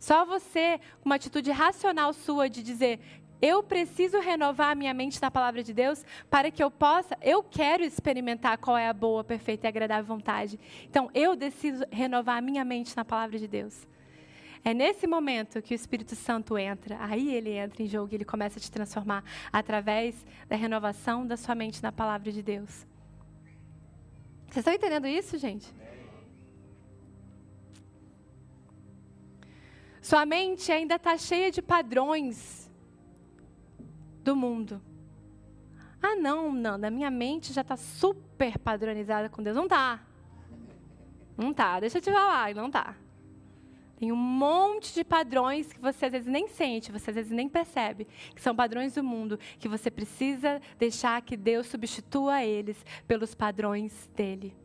[0.00, 2.98] Só você, com uma atitude racional sua de dizer:
[3.40, 7.42] eu preciso renovar a minha mente na palavra de Deus para que eu possa, eu
[7.42, 10.58] quero experimentar qual é a boa, perfeita e agradável vontade.
[10.84, 13.86] Então, eu decido renovar a minha mente na palavra de Deus.
[14.62, 18.26] É nesse momento que o Espírito Santo entra, aí ele entra em jogo e ele
[18.26, 20.14] começa a te transformar através
[20.48, 22.86] da renovação da sua mente na palavra de Deus.
[24.48, 25.72] Vocês estão entendendo isso, gente?
[30.00, 32.70] Sua mente ainda está cheia de padrões
[34.24, 34.80] do mundo.
[36.02, 39.54] Ah, não, Nanda, minha mente já está super padronizada com Deus.
[39.54, 40.00] Não está.
[41.36, 41.80] Não está.
[41.80, 42.96] Deixa eu te falar, não está.
[43.98, 47.50] Tem um monte de padrões que você às vezes nem sente, você às vezes nem
[47.50, 53.34] percebe, que são padrões do mundo, que você precisa deixar que Deus substitua eles pelos
[53.34, 54.56] padrões dele.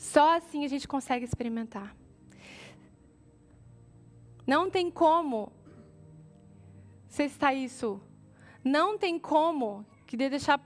[0.00, 1.94] Só assim a gente consegue experimentar.
[4.46, 5.52] Não tem como
[7.18, 8.00] está isso.
[8.64, 10.58] Não tem como, queria deixar,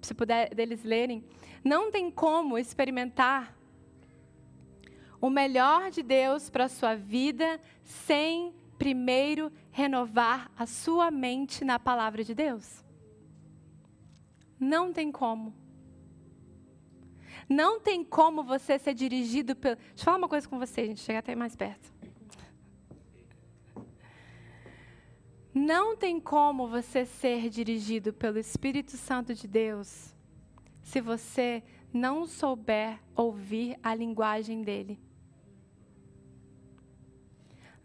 [0.00, 1.24] se puder, deles lerem,
[1.62, 3.56] não tem como experimentar
[5.20, 11.78] o melhor de Deus para a sua vida sem primeiro renovar a sua mente na
[11.78, 12.84] palavra de Deus?
[14.58, 15.61] Não tem como.
[17.48, 19.76] Não tem como você ser dirigido pelo.
[19.76, 21.92] Deixa eu falar uma coisa com você, gente, chegar até mais perto.
[25.54, 30.14] Não tem como você ser dirigido pelo Espírito Santo de Deus
[30.82, 34.98] se você não souber ouvir a linguagem dele.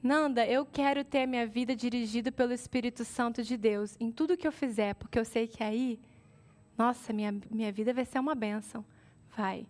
[0.01, 4.37] Nanda, eu quero ter a minha vida dirigida pelo Espírito Santo de Deus em tudo
[4.37, 5.99] que eu fizer, porque eu sei que aí,
[6.77, 8.85] nossa, minha, minha vida vai ser uma bênção.
[9.37, 9.67] Vai.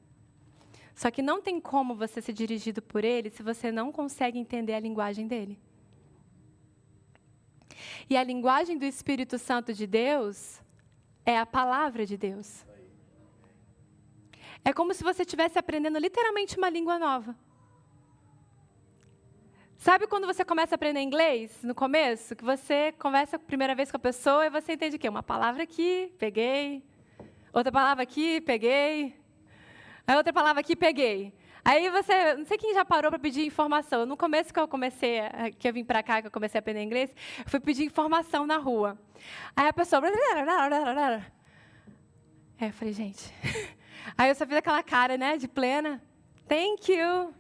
[0.95, 4.73] Só que não tem como você ser dirigido por Ele se você não consegue entender
[4.73, 5.59] a linguagem dele.
[8.09, 10.61] E a linguagem do Espírito Santo de Deus
[11.25, 12.65] é a palavra de Deus.
[14.63, 17.35] É como se você estivesse aprendendo literalmente uma língua nova.
[19.77, 22.35] Sabe quando você começa a aprender inglês, no começo?
[22.37, 25.09] Que você conversa a primeira vez com a pessoa e você entende o quê?
[25.09, 26.81] Uma palavra aqui, peguei.
[27.53, 29.26] Outra palavra aqui, peguei.
[30.07, 31.33] Aí outra palavra aqui, peguei.
[31.65, 34.05] Aí você, não sei quem já parou para pedir informação.
[34.05, 35.19] No começo que eu comecei,
[35.59, 38.47] que eu vim para cá, que eu comecei a aprender inglês, eu fui pedir informação
[38.47, 38.97] na rua.
[39.53, 40.01] Aí a pessoa...
[42.59, 43.31] É, eu falei, gente...
[44.17, 46.01] Aí eu só fiz aquela cara, né, de plena.
[46.47, 47.33] Thank you.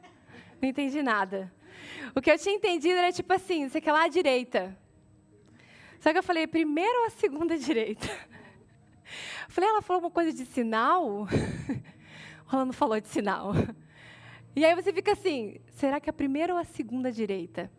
[0.61, 1.51] Não entendi nada.
[2.13, 4.77] O que eu tinha entendido era tipo assim, você quer lá à direita.
[5.99, 8.07] Só que eu falei, primeiro ou a segunda direita?
[8.07, 11.27] Eu falei, ela falou uma coisa de sinal?
[12.51, 13.53] Não falou de sinal?
[14.55, 17.69] E aí você fica assim: será que é a primeira ou a segunda direita?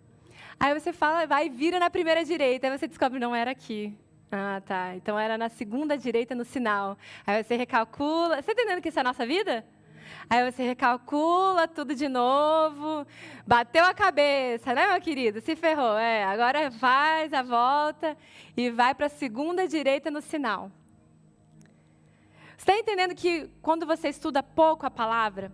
[0.60, 2.68] Aí você fala, vai vira na primeira direita.
[2.68, 3.92] Aí você descobre, não era aqui.
[4.30, 4.94] Ah, tá.
[4.94, 6.96] Então era na segunda direita no sinal.
[7.26, 8.36] Aí você recalcula.
[8.36, 9.64] Você está entendendo que isso é a nossa vida?
[10.30, 13.06] Aí você recalcula tudo de novo.
[13.46, 15.40] Bateu a cabeça, né, meu querido?
[15.40, 15.96] Se ferrou.
[15.98, 18.16] É, agora faz a volta
[18.56, 20.70] e vai para a segunda direita no sinal.
[22.58, 25.52] Você está entendendo que quando você estuda pouco a palavra,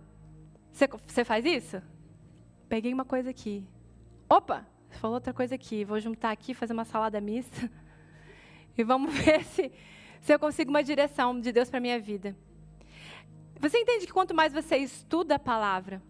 [0.71, 1.79] você, você faz isso?
[2.67, 3.63] Peguei uma coisa aqui.
[4.27, 5.85] Opa, falou outra coisa aqui.
[5.85, 7.71] Vou juntar aqui, fazer uma salada mista.
[8.77, 9.71] E vamos ver se,
[10.19, 12.35] se eu consigo uma direção de Deus para minha vida.
[13.57, 16.03] Você entende que quanto mais você estuda a palavra,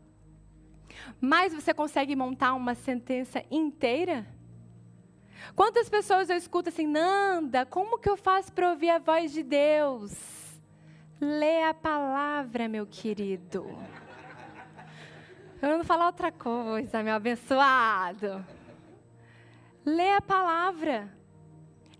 [1.21, 4.25] mais você consegue montar uma sentença inteira?
[5.55, 9.43] Quantas pessoas eu escuto assim, Nanda, como que eu faço para ouvir a voz de
[9.43, 10.44] Deus?
[11.20, 13.66] Lê a palavra, meu querido.
[15.61, 18.45] Eu não falar outra coisa, meu abençoado.
[19.86, 21.09] Lê a palavra.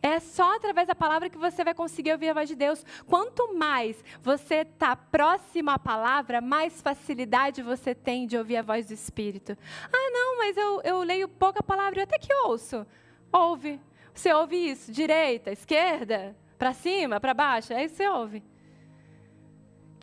[0.01, 2.86] É só através da palavra que você vai conseguir ouvir a voz de Deus.
[3.07, 8.86] Quanto mais você está próximo à palavra, mais facilidade você tem de ouvir a voz
[8.86, 9.57] do Espírito.
[9.91, 12.86] Ah, não, mas eu, eu leio pouca palavra, eu até que ouço.
[13.32, 13.80] Ouve.
[14.13, 18.43] Você ouve isso, direita, esquerda, para cima, para baixo, aí você ouve.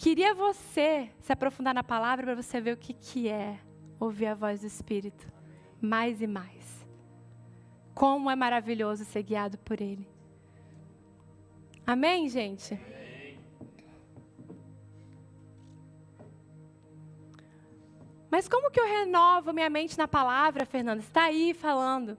[0.02, 3.60] Queria você se aprofundar na palavra para você ver o que, que é
[4.00, 5.32] ouvir a voz do Espírito.
[5.80, 6.84] Mais e mais.
[7.94, 10.04] Como é maravilhoso ser guiado por Ele.
[11.86, 12.76] Amém, gente?
[18.28, 21.00] Mas como que eu renovo minha mente na palavra, Fernanda?
[21.00, 22.18] Está aí falando.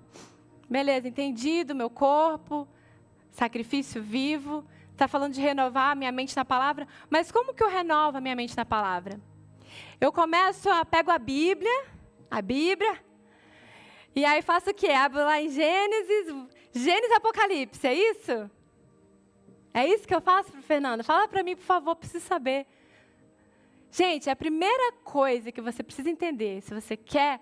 [0.69, 2.65] Beleza, entendido, meu corpo,
[3.29, 4.63] sacrifício vivo.
[5.03, 6.87] Está falando de renovar minha mente na palavra.
[7.09, 9.19] Mas como que eu renovo a minha mente na palavra?
[9.99, 11.85] Eu começo a pego a Bíblia,
[12.31, 13.03] a Bíblia,
[14.15, 14.91] e aí faço o quê?
[14.91, 16.33] Abro lá em Gênesis,
[16.71, 18.49] Gênesis Apocalipse, é isso?
[19.73, 21.03] É isso que eu faço, Fernanda?
[21.03, 22.65] Fala para mim, por favor, preciso saber.
[23.91, 27.41] Gente, a primeira coisa que você precisa entender, se você quer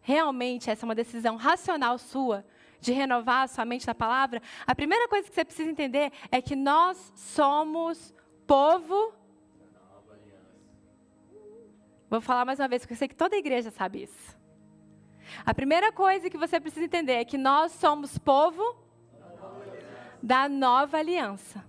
[0.00, 2.46] realmente, essa é uma decisão racional sua,
[2.84, 6.40] de renovar a sua mente na palavra, a primeira coisa que você precisa entender é
[6.42, 8.14] que nós somos
[8.46, 9.14] povo.
[12.10, 14.36] Vou falar mais uma vez, porque eu sei que toda igreja sabe isso.
[15.44, 18.76] A primeira coisa que você precisa entender é que nós somos povo
[20.22, 21.64] da nova aliança.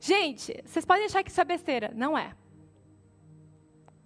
[0.00, 1.92] Gente, vocês podem achar que isso é besteira.
[1.94, 2.34] Não é.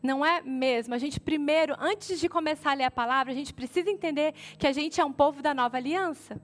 [0.02, 0.94] Não é mesmo.
[0.94, 4.66] A gente primeiro, antes de começar a ler a palavra, a gente precisa entender que
[4.66, 6.40] a gente é um povo da nova aliança.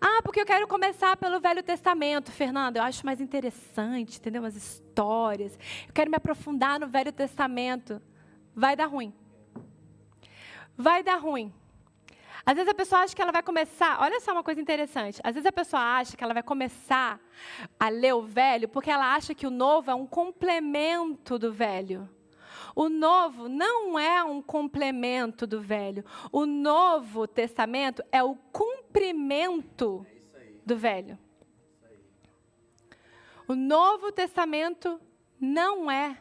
[0.00, 2.76] Ah, porque eu quero começar pelo Velho Testamento, Fernando.
[2.76, 4.44] Eu acho mais interessante, entendeu?
[4.44, 5.58] As histórias.
[5.86, 8.00] Eu quero me aprofundar no Velho Testamento.
[8.54, 9.12] Vai dar ruim
[10.76, 11.52] vai dar ruim.
[12.46, 15.20] Às vezes a pessoa acha que ela vai começar, olha só uma coisa interessante.
[15.24, 17.18] Às vezes a pessoa acha que ela vai começar
[17.80, 22.08] a ler o velho porque ela acha que o novo é um complemento do velho.
[22.76, 26.04] O novo não é um complemento do velho.
[26.32, 30.04] O Novo Testamento é o cumprimento
[30.66, 31.16] do velho.
[33.46, 35.00] O Novo Testamento
[35.40, 36.18] não é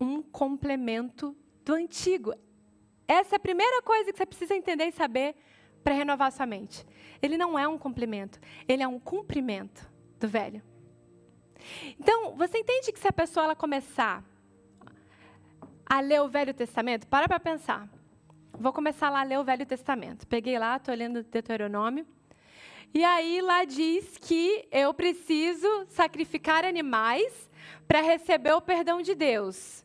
[0.00, 2.32] um complemento do antigo.
[3.10, 5.34] Essa é a primeira coisa que você precisa entender e saber
[5.82, 6.86] para renovar sua mente.
[7.20, 8.38] Ele não é um complemento,
[8.68, 9.90] ele é um cumprimento
[10.20, 10.62] do velho.
[11.98, 14.22] Então, você entende que se a pessoa ela começar
[15.84, 17.88] a ler o Velho Testamento, para para pensar.
[18.52, 20.24] Vou começar lá a ler o Velho Testamento.
[20.24, 22.06] Peguei lá, estou lendo Deuteronômio.
[22.94, 27.50] E aí lá diz que eu preciso sacrificar animais
[27.88, 29.84] para receber o perdão de Deus.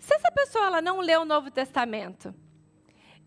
[0.00, 2.34] Se essa pessoa ela não lê o Novo Testamento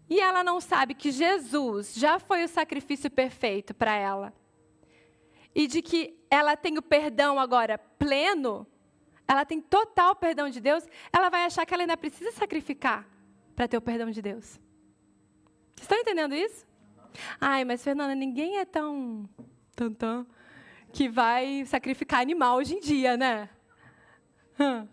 [0.09, 4.34] e ela não sabe que Jesus já foi o sacrifício perfeito para ela
[5.55, 8.65] e de que ela tem o perdão agora pleno,
[9.28, 10.84] ela tem total perdão de Deus,
[11.15, 13.07] ela vai achar que ela ainda precisa sacrificar
[13.55, 14.59] para ter o perdão de Deus.
[15.76, 16.65] Vocês estão entendendo isso?
[17.39, 19.30] Ai, mas Fernanda, ninguém é tão,
[19.76, 20.28] tão, tão
[20.91, 23.47] que vai sacrificar animal hoje em dia, né?
[24.59, 24.88] Hum.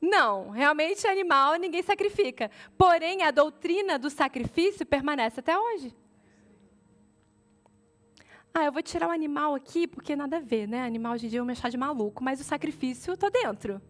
[0.00, 2.50] Não, realmente animal ninguém sacrifica.
[2.76, 5.94] Porém, a doutrina do sacrifício permanece até hoje.
[8.54, 10.82] Ah, eu vou tirar o animal aqui porque nada a ver, né?
[10.82, 13.80] Animal hoje em dia eu me achar de maluco, mas o sacrifício está dentro.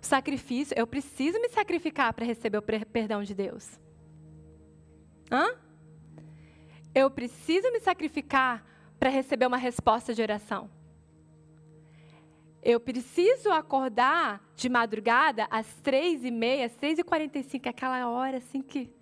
[0.00, 3.78] O sacrifício, eu preciso me sacrificar para receber o perdão de Deus.
[5.30, 5.56] Hã?
[6.94, 8.64] Eu preciso me sacrificar
[8.98, 10.70] para receber uma resposta de oração.
[12.68, 17.66] Eu preciso acordar de madrugada às três e meia, às três e quarenta e cinco,
[17.66, 18.92] aquela hora assim que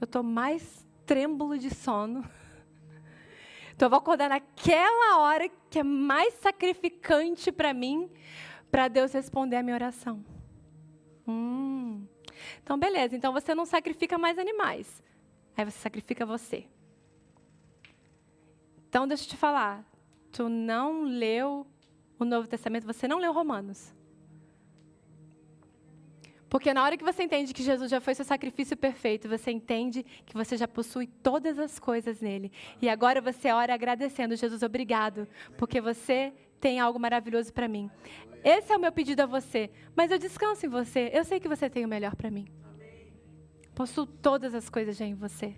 [0.00, 2.24] eu estou mais trêmulo de sono.
[3.74, 8.08] Então eu vou acordar naquela hora que é mais sacrificante para mim,
[8.70, 10.22] para Deus responder a minha oração.
[11.26, 12.06] Hum.
[12.62, 13.16] Então, beleza.
[13.16, 15.02] Então você não sacrifica mais animais.
[15.56, 16.66] Aí você sacrifica você.
[18.88, 19.84] Então, deixa eu te falar.
[20.30, 21.66] Tu não leu
[22.22, 23.94] o Novo Testamento, você não leu Romanos.
[26.48, 30.04] Porque na hora que você entende que Jesus já foi seu sacrifício perfeito, você entende
[30.26, 32.52] que você já possui todas as coisas nele.
[32.80, 37.90] E agora você ora agradecendo, Jesus, obrigado, porque você tem algo maravilhoso para mim.
[38.44, 39.70] Esse é o meu pedido a você.
[39.96, 41.10] Mas eu descanso em você.
[41.14, 42.46] Eu sei que você tem o melhor para mim.
[43.74, 45.56] Possuo todas as coisas já em você.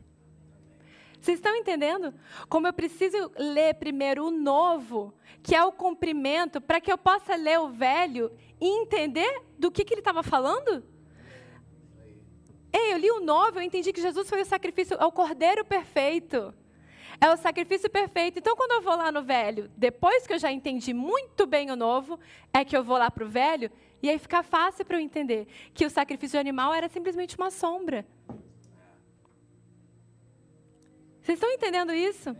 [1.24, 2.12] Vocês estão entendendo?
[2.50, 7.34] Como eu preciso ler primeiro o novo, que é o cumprimento, para que eu possa
[7.34, 10.84] ler o velho e entender do que, que ele estava falando?
[12.70, 15.64] Ei, eu li o novo, eu entendi que Jesus foi o sacrifício, é o cordeiro
[15.64, 16.52] perfeito.
[17.18, 18.38] É o sacrifício perfeito.
[18.38, 21.76] Então, quando eu vou lá no velho, depois que eu já entendi muito bem o
[21.76, 22.20] novo,
[22.52, 23.70] é que eu vou lá para o velho,
[24.02, 28.04] e aí fica fácil para eu entender que o sacrifício animal era simplesmente uma sombra.
[31.24, 32.36] Vocês estão entendendo isso?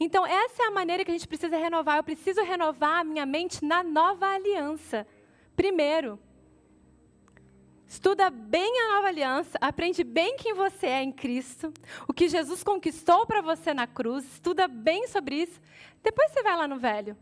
[0.00, 1.98] Então, essa é a maneira que a gente precisa renovar.
[1.98, 5.06] Eu preciso renovar a minha mente na nova aliança.
[5.54, 6.18] Primeiro,
[7.86, 11.70] estuda bem a nova aliança, aprende bem quem você é em Cristo,
[12.08, 15.60] o que Jesus conquistou para você na cruz, estuda bem sobre isso.
[16.02, 17.14] Depois você vai lá no velho.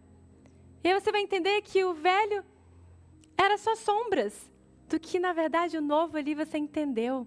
[0.84, 2.44] E aí você vai entender que o velho
[3.36, 4.48] era só sombras
[4.88, 7.26] do que, na verdade, o novo ali você entendeu.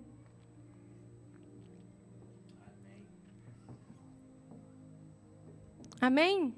[6.00, 6.56] Amém?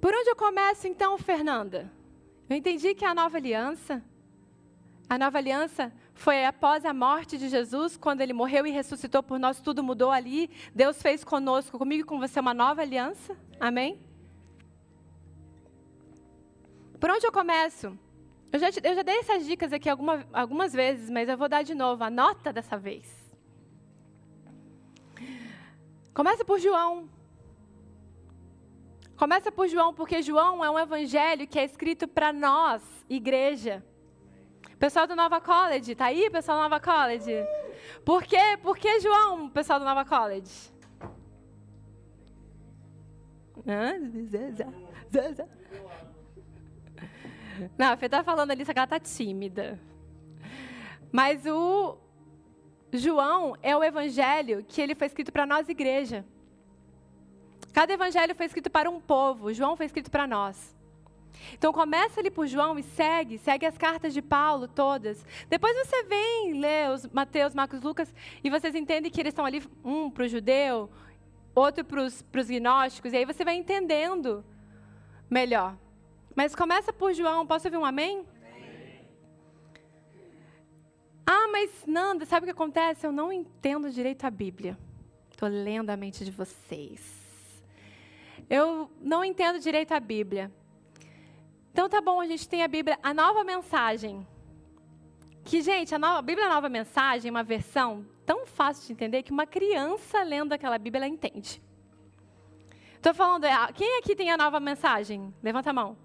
[0.00, 1.90] Por onde eu começo então, Fernanda?
[2.48, 4.02] Eu entendi que a nova aliança,
[5.08, 9.38] a nova aliança foi após a morte de Jesus, quando ele morreu e ressuscitou por
[9.38, 10.50] nós, tudo mudou ali.
[10.74, 13.36] Deus fez conosco, comigo e com você, uma nova aliança.
[13.58, 14.00] Amém?
[16.98, 17.96] Por onde eu começo?
[18.52, 21.62] Eu já, eu já dei essas dicas aqui alguma, algumas vezes, mas eu vou dar
[21.62, 22.02] de novo.
[22.02, 23.19] Anota dessa vez.
[26.12, 27.08] Começa por João.
[29.16, 33.84] Começa por João, porque João é um evangelho que é escrito para nós, igreja.
[34.78, 37.44] Pessoal do Nova College, tá aí, pessoal do Nova College?
[38.04, 38.58] Por quê?
[38.62, 40.72] Por que João, pessoal do Nova College?
[47.76, 49.78] Não, a Fê tá falando ali, só que ela tá tímida.
[51.12, 51.98] Mas o
[52.92, 56.24] João é o evangelho que ele foi escrito para nós, igreja.
[57.72, 60.76] Cada evangelho foi escrito para um povo, João foi escrito para nós.
[61.54, 65.24] Então começa ali por João e segue, segue as cartas de Paulo todas.
[65.48, 68.12] Depois você vem ler os Mateus, Marcos, Lucas
[68.42, 70.90] e vocês entendem que eles estão ali um para o judeu,
[71.54, 74.44] outro para os gnósticos e aí você vai entendendo
[75.28, 75.76] melhor.
[76.34, 78.18] Mas começa por João, posso ouvir um amém?
[78.18, 78.26] amém?
[81.60, 83.06] Mas Nanda, sabe o que acontece?
[83.06, 84.78] Eu não entendo direito a Bíblia.
[85.30, 87.00] Estou lendo a mente de vocês.
[88.48, 90.50] Eu não entendo direito a Bíblia.
[91.70, 94.26] Então tá bom, a gente tem a Bíblia, a nova mensagem.
[95.44, 98.92] Que, gente, a, nova, a Bíblia a Nova Mensagem é uma versão tão fácil de
[98.92, 101.62] entender que uma criança lendo aquela Bíblia ela entende.
[102.94, 105.34] Estou falando, é, quem aqui tem a nova mensagem?
[105.42, 105.96] Levanta a mão.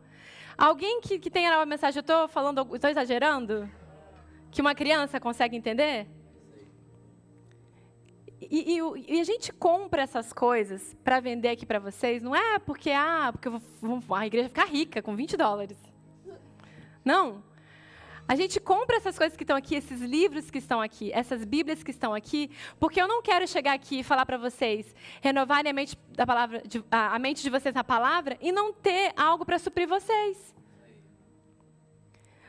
[0.58, 3.70] Alguém que, que tem a nova mensagem, eu estou falando, estou exagerando?
[4.56, 6.08] Que uma criança consegue entender?
[8.40, 12.58] E, e, e, a gente compra essas coisas para vender aqui para vocês, não é
[12.58, 15.78] porque, ah, porque a igreja ficar rica com 20 dólares.
[17.04, 17.44] Não.
[18.26, 21.84] A gente compra essas coisas que estão aqui, esses livros que estão aqui, essas Bíblias
[21.84, 22.50] que estão aqui,
[22.80, 26.64] porque eu não quero chegar aqui e falar para vocês, renovarem a mente, da palavra,
[26.90, 30.56] a mente de vocês na palavra e não ter algo para suprir vocês.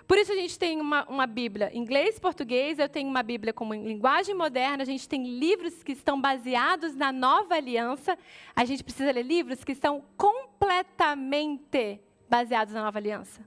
[0.06, 3.52] Por isso a gente tem uma, uma Bíblia em inglês português, eu tenho uma Bíblia
[3.52, 8.16] como em linguagem moderna, a gente tem livros que estão baseados na nova aliança.
[8.54, 13.44] A gente precisa ler livros que estão completamente baseados na nova aliança.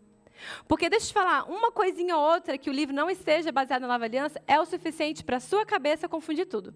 [0.68, 3.82] Porque deixa eu te falar, uma coisinha ou outra que o livro não esteja baseado
[3.82, 6.74] na nova aliança é o suficiente para a sua cabeça confundir tudo.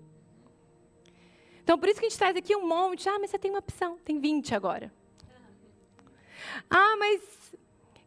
[1.62, 3.08] Então, por isso que a gente traz aqui um monte.
[3.08, 4.94] Ah, mas você tem uma opção, tem 20 agora.
[6.70, 7.22] Ah, mas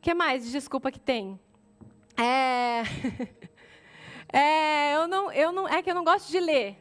[0.01, 1.41] que mais de desculpa que tem?
[2.17, 2.83] É,
[4.33, 6.77] é, eu não, eu não, é que eu não gosto de ler.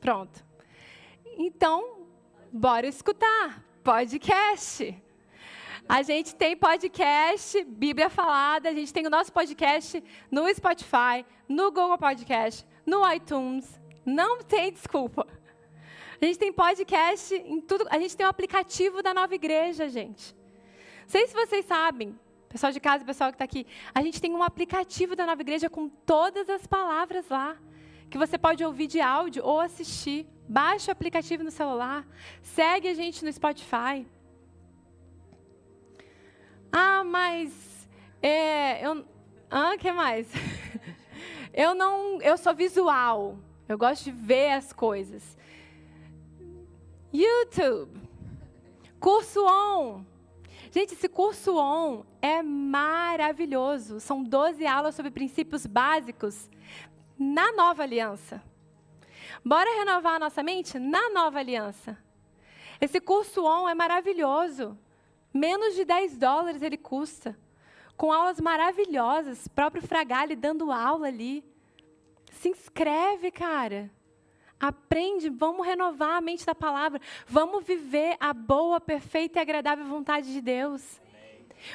[0.00, 0.44] Pronto.
[1.38, 2.06] Então,
[2.52, 3.64] bora escutar.
[3.84, 4.94] podcast.
[5.88, 11.72] A gente tem podcast, Bíblia Falada, a gente tem o nosso podcast no Spotify, no
[11.72, 13.80] Google Podcast, no iTunes.
[14.04, 15.26] Não tem desculpa.
[16.20, 17.86] A gente tem podcast em tudo.
[17.90, 20.34] A gente tem o um aplicativo da nova igreja, gente.
[21.02, 22.16] Não sei se vocês sabem,
[22.50, 23.64] pessoal de casa, pessoal que está aqui.
[23.94, 27.56] A gente tem um aplicativo da nova igreja com todas as palavras lá.
[28.10, 30.26] Que você pode ouvir de áudio ou assistir.
[30.48, 32.04] Baixa o aplicativo no celular.
[32.42, 34.04] Segue a gente no Spotify.
[36.72, 37.88] Ah, mas
[38.20, 39.04] é, eu,
[39.48, 40.26] ah, que mais?
[41.54, 43.38] eu não, eu sou visual.
[43.68, 45.38] Eu gosto de ver as coisas.
[47.12, 47.96] YouTube.
[48.98, 50.04] Curso On.
[50.72, 54.00] Gente, esse curso On é maravilhoso.
[54.00, 56.48] São 12 aulas sobre princípios básicos
[57.18, 58.42] na nova aliança.
[59.44, 61.96] Bora renovar a nossa mente na nova aliança.
[62.80, 64.78] Esse curso On é maravilhoso.
[65.32, 67.38] Menos de 10 dólares ele custa.
[67.96, 71.44] Com aulas maravilhosas, próprio Fragale dando aula ali.
[72.32, 73.90] Se inscreve, cara.
[74.58, 77.00] Aprende, vamos renovar a mente da palavra.
[77.26, 81.00] Vamos viver a boa, perfeita e agradável vontade de Deus.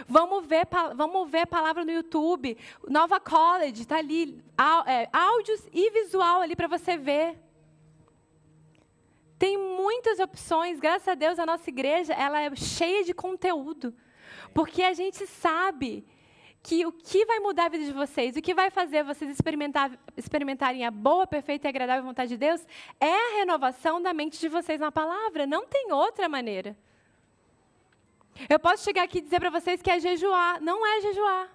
[0.08, 2.58] Vamos ver, vamos ver palavra no YouTube.
[2.88, 4.44] Nova College, está ali.
[4.88, 7.38] É, áudios e visual ali para você ver.
[9.38, 13.94] Tem muitas opções, graças a Deus a nossa igreja ela é cheia de conteúdo,
[14.54, 16.06] porque a gente sabe
[16.64, 19.92] que o que vai mudar a vida de vocês, o que vai fazer vocês experimentar,
[20.18, 22.66] experimentarem a boa, perfeita e agradável vontade de Deus,
[23.00, 25.46] é a renovação da mente de vocês na palavra.
[25.46, 26.76] Não tem outra maneira.
[28.50, 30.62] Eu posso chegar aqui e dizer para vocês que é jejuar.
[30.62, 31.50] Não é jejuar.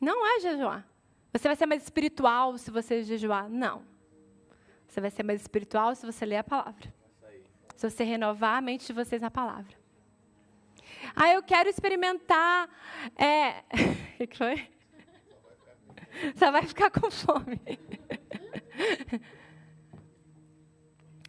[0.00, 0.86] Não é jejuar.
[1.32, 3.48] Você vai ser mais espiritual se você jejuar.
[3.48, 3.82] Não.
[4.86, 6.92] Você vai ser mais espiritual se você ler a palavra.
[7.76, 9.78] Se você renovar a mente de vocês na palavra.
[11.14, 12.68] Ah, eu quero experimentar.
[13.16, 13.64] É...
[14.20, 14.68] O que foi?
[16.36, 17.58] Só vai ficar com fome.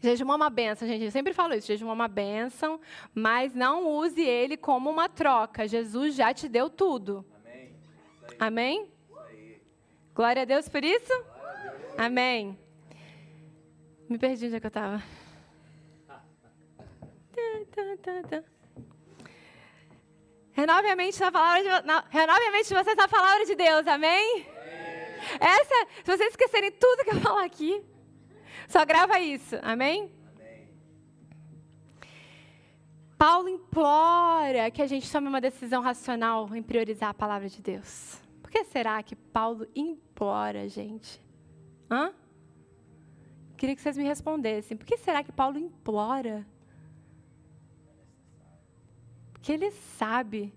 [0.01, 1.05] Jejum é uma benção, gente.
[1.05, 1.67] Eu sempre falo isso.
[1.67, 2.81] Jejum é uma benção,
[3.13, 5.67] mas não use ele como uma troca.
[5.67, 7.23] Jesus já te deu tudo.
[7.45, 7.75] Amém?
[8.39, 8.91] Amém?
[10.15, 11.13] Glória a Deus por isso?
[11.97, 12.57] Amém.
[14.09, 15.03] Me perdi onde é que eu estava.
[20.51, 23.55] Renove a mente na palavra de, na, renove a mente de vocês na palavra de
[23.55, 24.45] Deus, amém?
[25.39, 27.81] Essa, se vocês esquecerem tudo que eu falo aqui,
[28.71, 30.09] só grava isso, amém?
[30.33, 30.69] amém?
[33.17, 38.21] Paulo implora que a gente tome uma decisão racional em priorizar a palavra de Deus.
[38.41, 41.21] Por que será que Paulo implora, gente?
[41.89, 42.13] Hã?
[43.57, 44.77] Queria que vocês me respondessem.
[44.77, 46.47] Por que será que Paulo implora?
[49.33, 50.53] Porque ele sabe.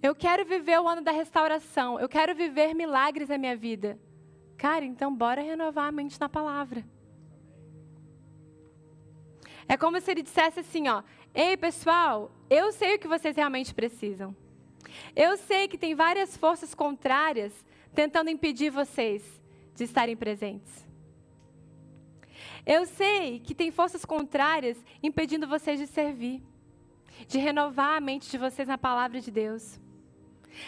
[0.00, 1.98] Eu quero viver o ano da restauração.
[1.98, 3.98] Eu quero viver milagres na minha vida.
[4.62, 6.84] Cara, então bora renovar a mente na palavra.
[9.66, 11.02] É como se ele dissesse assim, ó:
[11.34, 14.36] "Ei, pessoal, eu sei o que vocês realmente precisam.
[15.16, 17.52] Eu sei que tem várias forças contrárias
[17.92, 19.24] tentando impedir vocês
[19.74, 20.88] de estarem presentes.
[22.64, 26.40] Eu sei que tem forças contrárias impedindo vocês de servir,
[27.26, 29.80] de renovar a mente de vocês na palavra de Deus.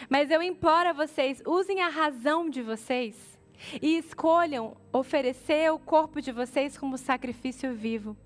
[0.08, 3.33] Mas eu imploro a vocês, usem a razão de vocês
[3.80, 8.16] e escolham oferecer o corpo de vocês como sacrifício vivo.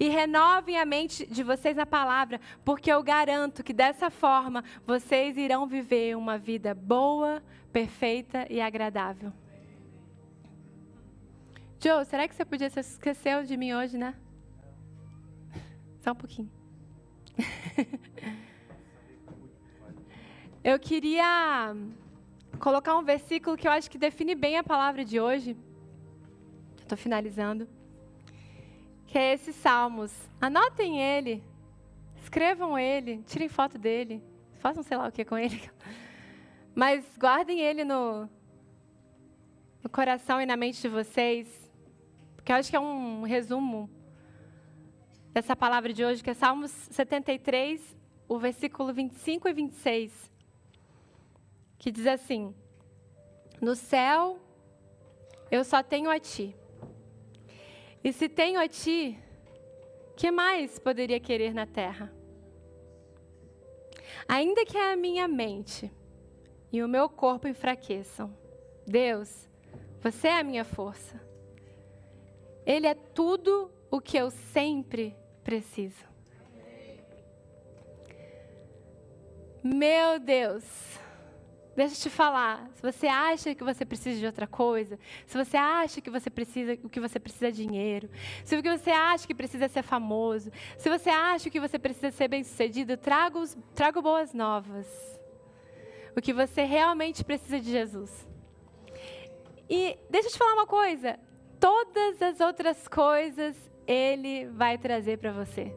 [0.00, 5.36] E renovem a mente de vocês na palavra, porque eu garanto que dessa forma vocês
[5.36, 7.42] irão viver uma vida boa,
[7.72, 9.32] perfeita e agradável.
[11.80, 14.14] Joe, será que você podia se esqueceu de mim hoje, né?
[16.00, 16.50] Só um pouquinho.
[20.64, 21.74] eu queria
[22.58, 25.56] colocar um versículo que eu acho que define bem a palavra de hoje.
[26.80, 27.68] Estou finalizando.
[29.06, 30.12] Que é esse Salmos.
[30.40, 31.42] Anotem ele.
[32.22, 33.22] Escrevam ele.
[33.26, 34.22] Tirem foto dele.
[34.58, 35.60] Façam sei lá o que com ele.
[36.74, 38.28] Mas guardem ele no,
[39.82, 41.68] no coração e na mente de vocês
[42.48, 43.90] que eu acho que é um resumo
[45.34, 47.94] dessa palavra de hoje, que é Salmos 73,
[48.26, 50.32] o versículo 25 e 26,
[51.78, 52.54] que diz assim:
[53.60, 54.38] No céu
[55.50, 56.54] eu só tenho a ti.
[58.02, 59.18] E se tenho a ti,
[60.16, 62.12] que mais poderia querer na terra?
[64.26, 65.90] Ainda que a minha mente
[66.70, 68.34] e o meu corpo enfraqueçam,
[68.86, 69.48] Deus,
[70.00, 71.20] você é a minha força.
[72.64, 76.06] Ele é tudo o que eu sempre preciso.
[79.62, 80.97] Meu Deus,
[81.78, 82.68] deixa eu te falar.
[82.74, 86.72] Se você acha que você precisa de outra coisa, se você acha que você precisa,
[86.82, 88.10] o que você precisa é dinheiro,
[88.44, 91.78] se o que você acha que precisa é ser famoso, se você acha que você
[91.78, 94.86] precisa ser bem-sucedido, trago, trago boas novas.
[96.16, 98.26] O que você realmente precisa de Jesus.
[99.70, 101.16] E deixa eu te falar uma coisa:
[101.60, 103.56] todas as outras coisas
[103.86, 105.72] Ele vai trazer para você.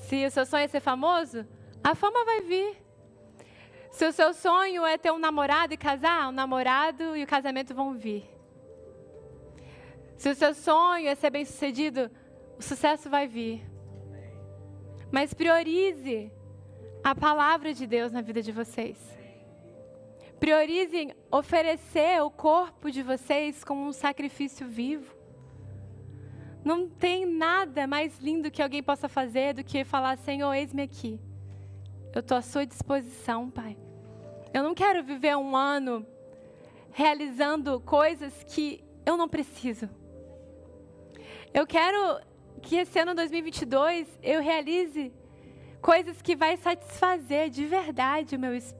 [0.00, 1.46] Se o seu sonho é ser famoso,
[1.82, 2.83] a fama vai vir.
[3.94, 7.72] Se o seu sonho é ter um namorado e casar, o namorado e o casamento
[7.72, 8.28] vão vir.
[10.16, 12.10] Se o seu sonho é ser bem-sucedido,
[12.58, 13.64] o sucesso vai vir.
[15.12, 16.32] Mas priorize
[17.04, 18.98] a palavra de Deus na vida de vocês.
[20.40, 25.14] Priorizem oferecer o corpo de vocês como um sacrifício vivo.
[26.64, 31.20] Não tem nada mais lindo que alguém possa fazer do que falar: Senhor, eis-me aqui.
[32.12, 33.83] Eu estou à sua disposição, Pai.
[34.54, 36.06] Eu não quero viver um ano
[36.92, 39.90] realizando coisas que eu não preciso.
[41.52, 42.20] Eu quero
[42.62, 45.12] que esse ano 2022 eu realize
[45.82, 48.72] coisas que vai satisfazer de verdade o meu espírito.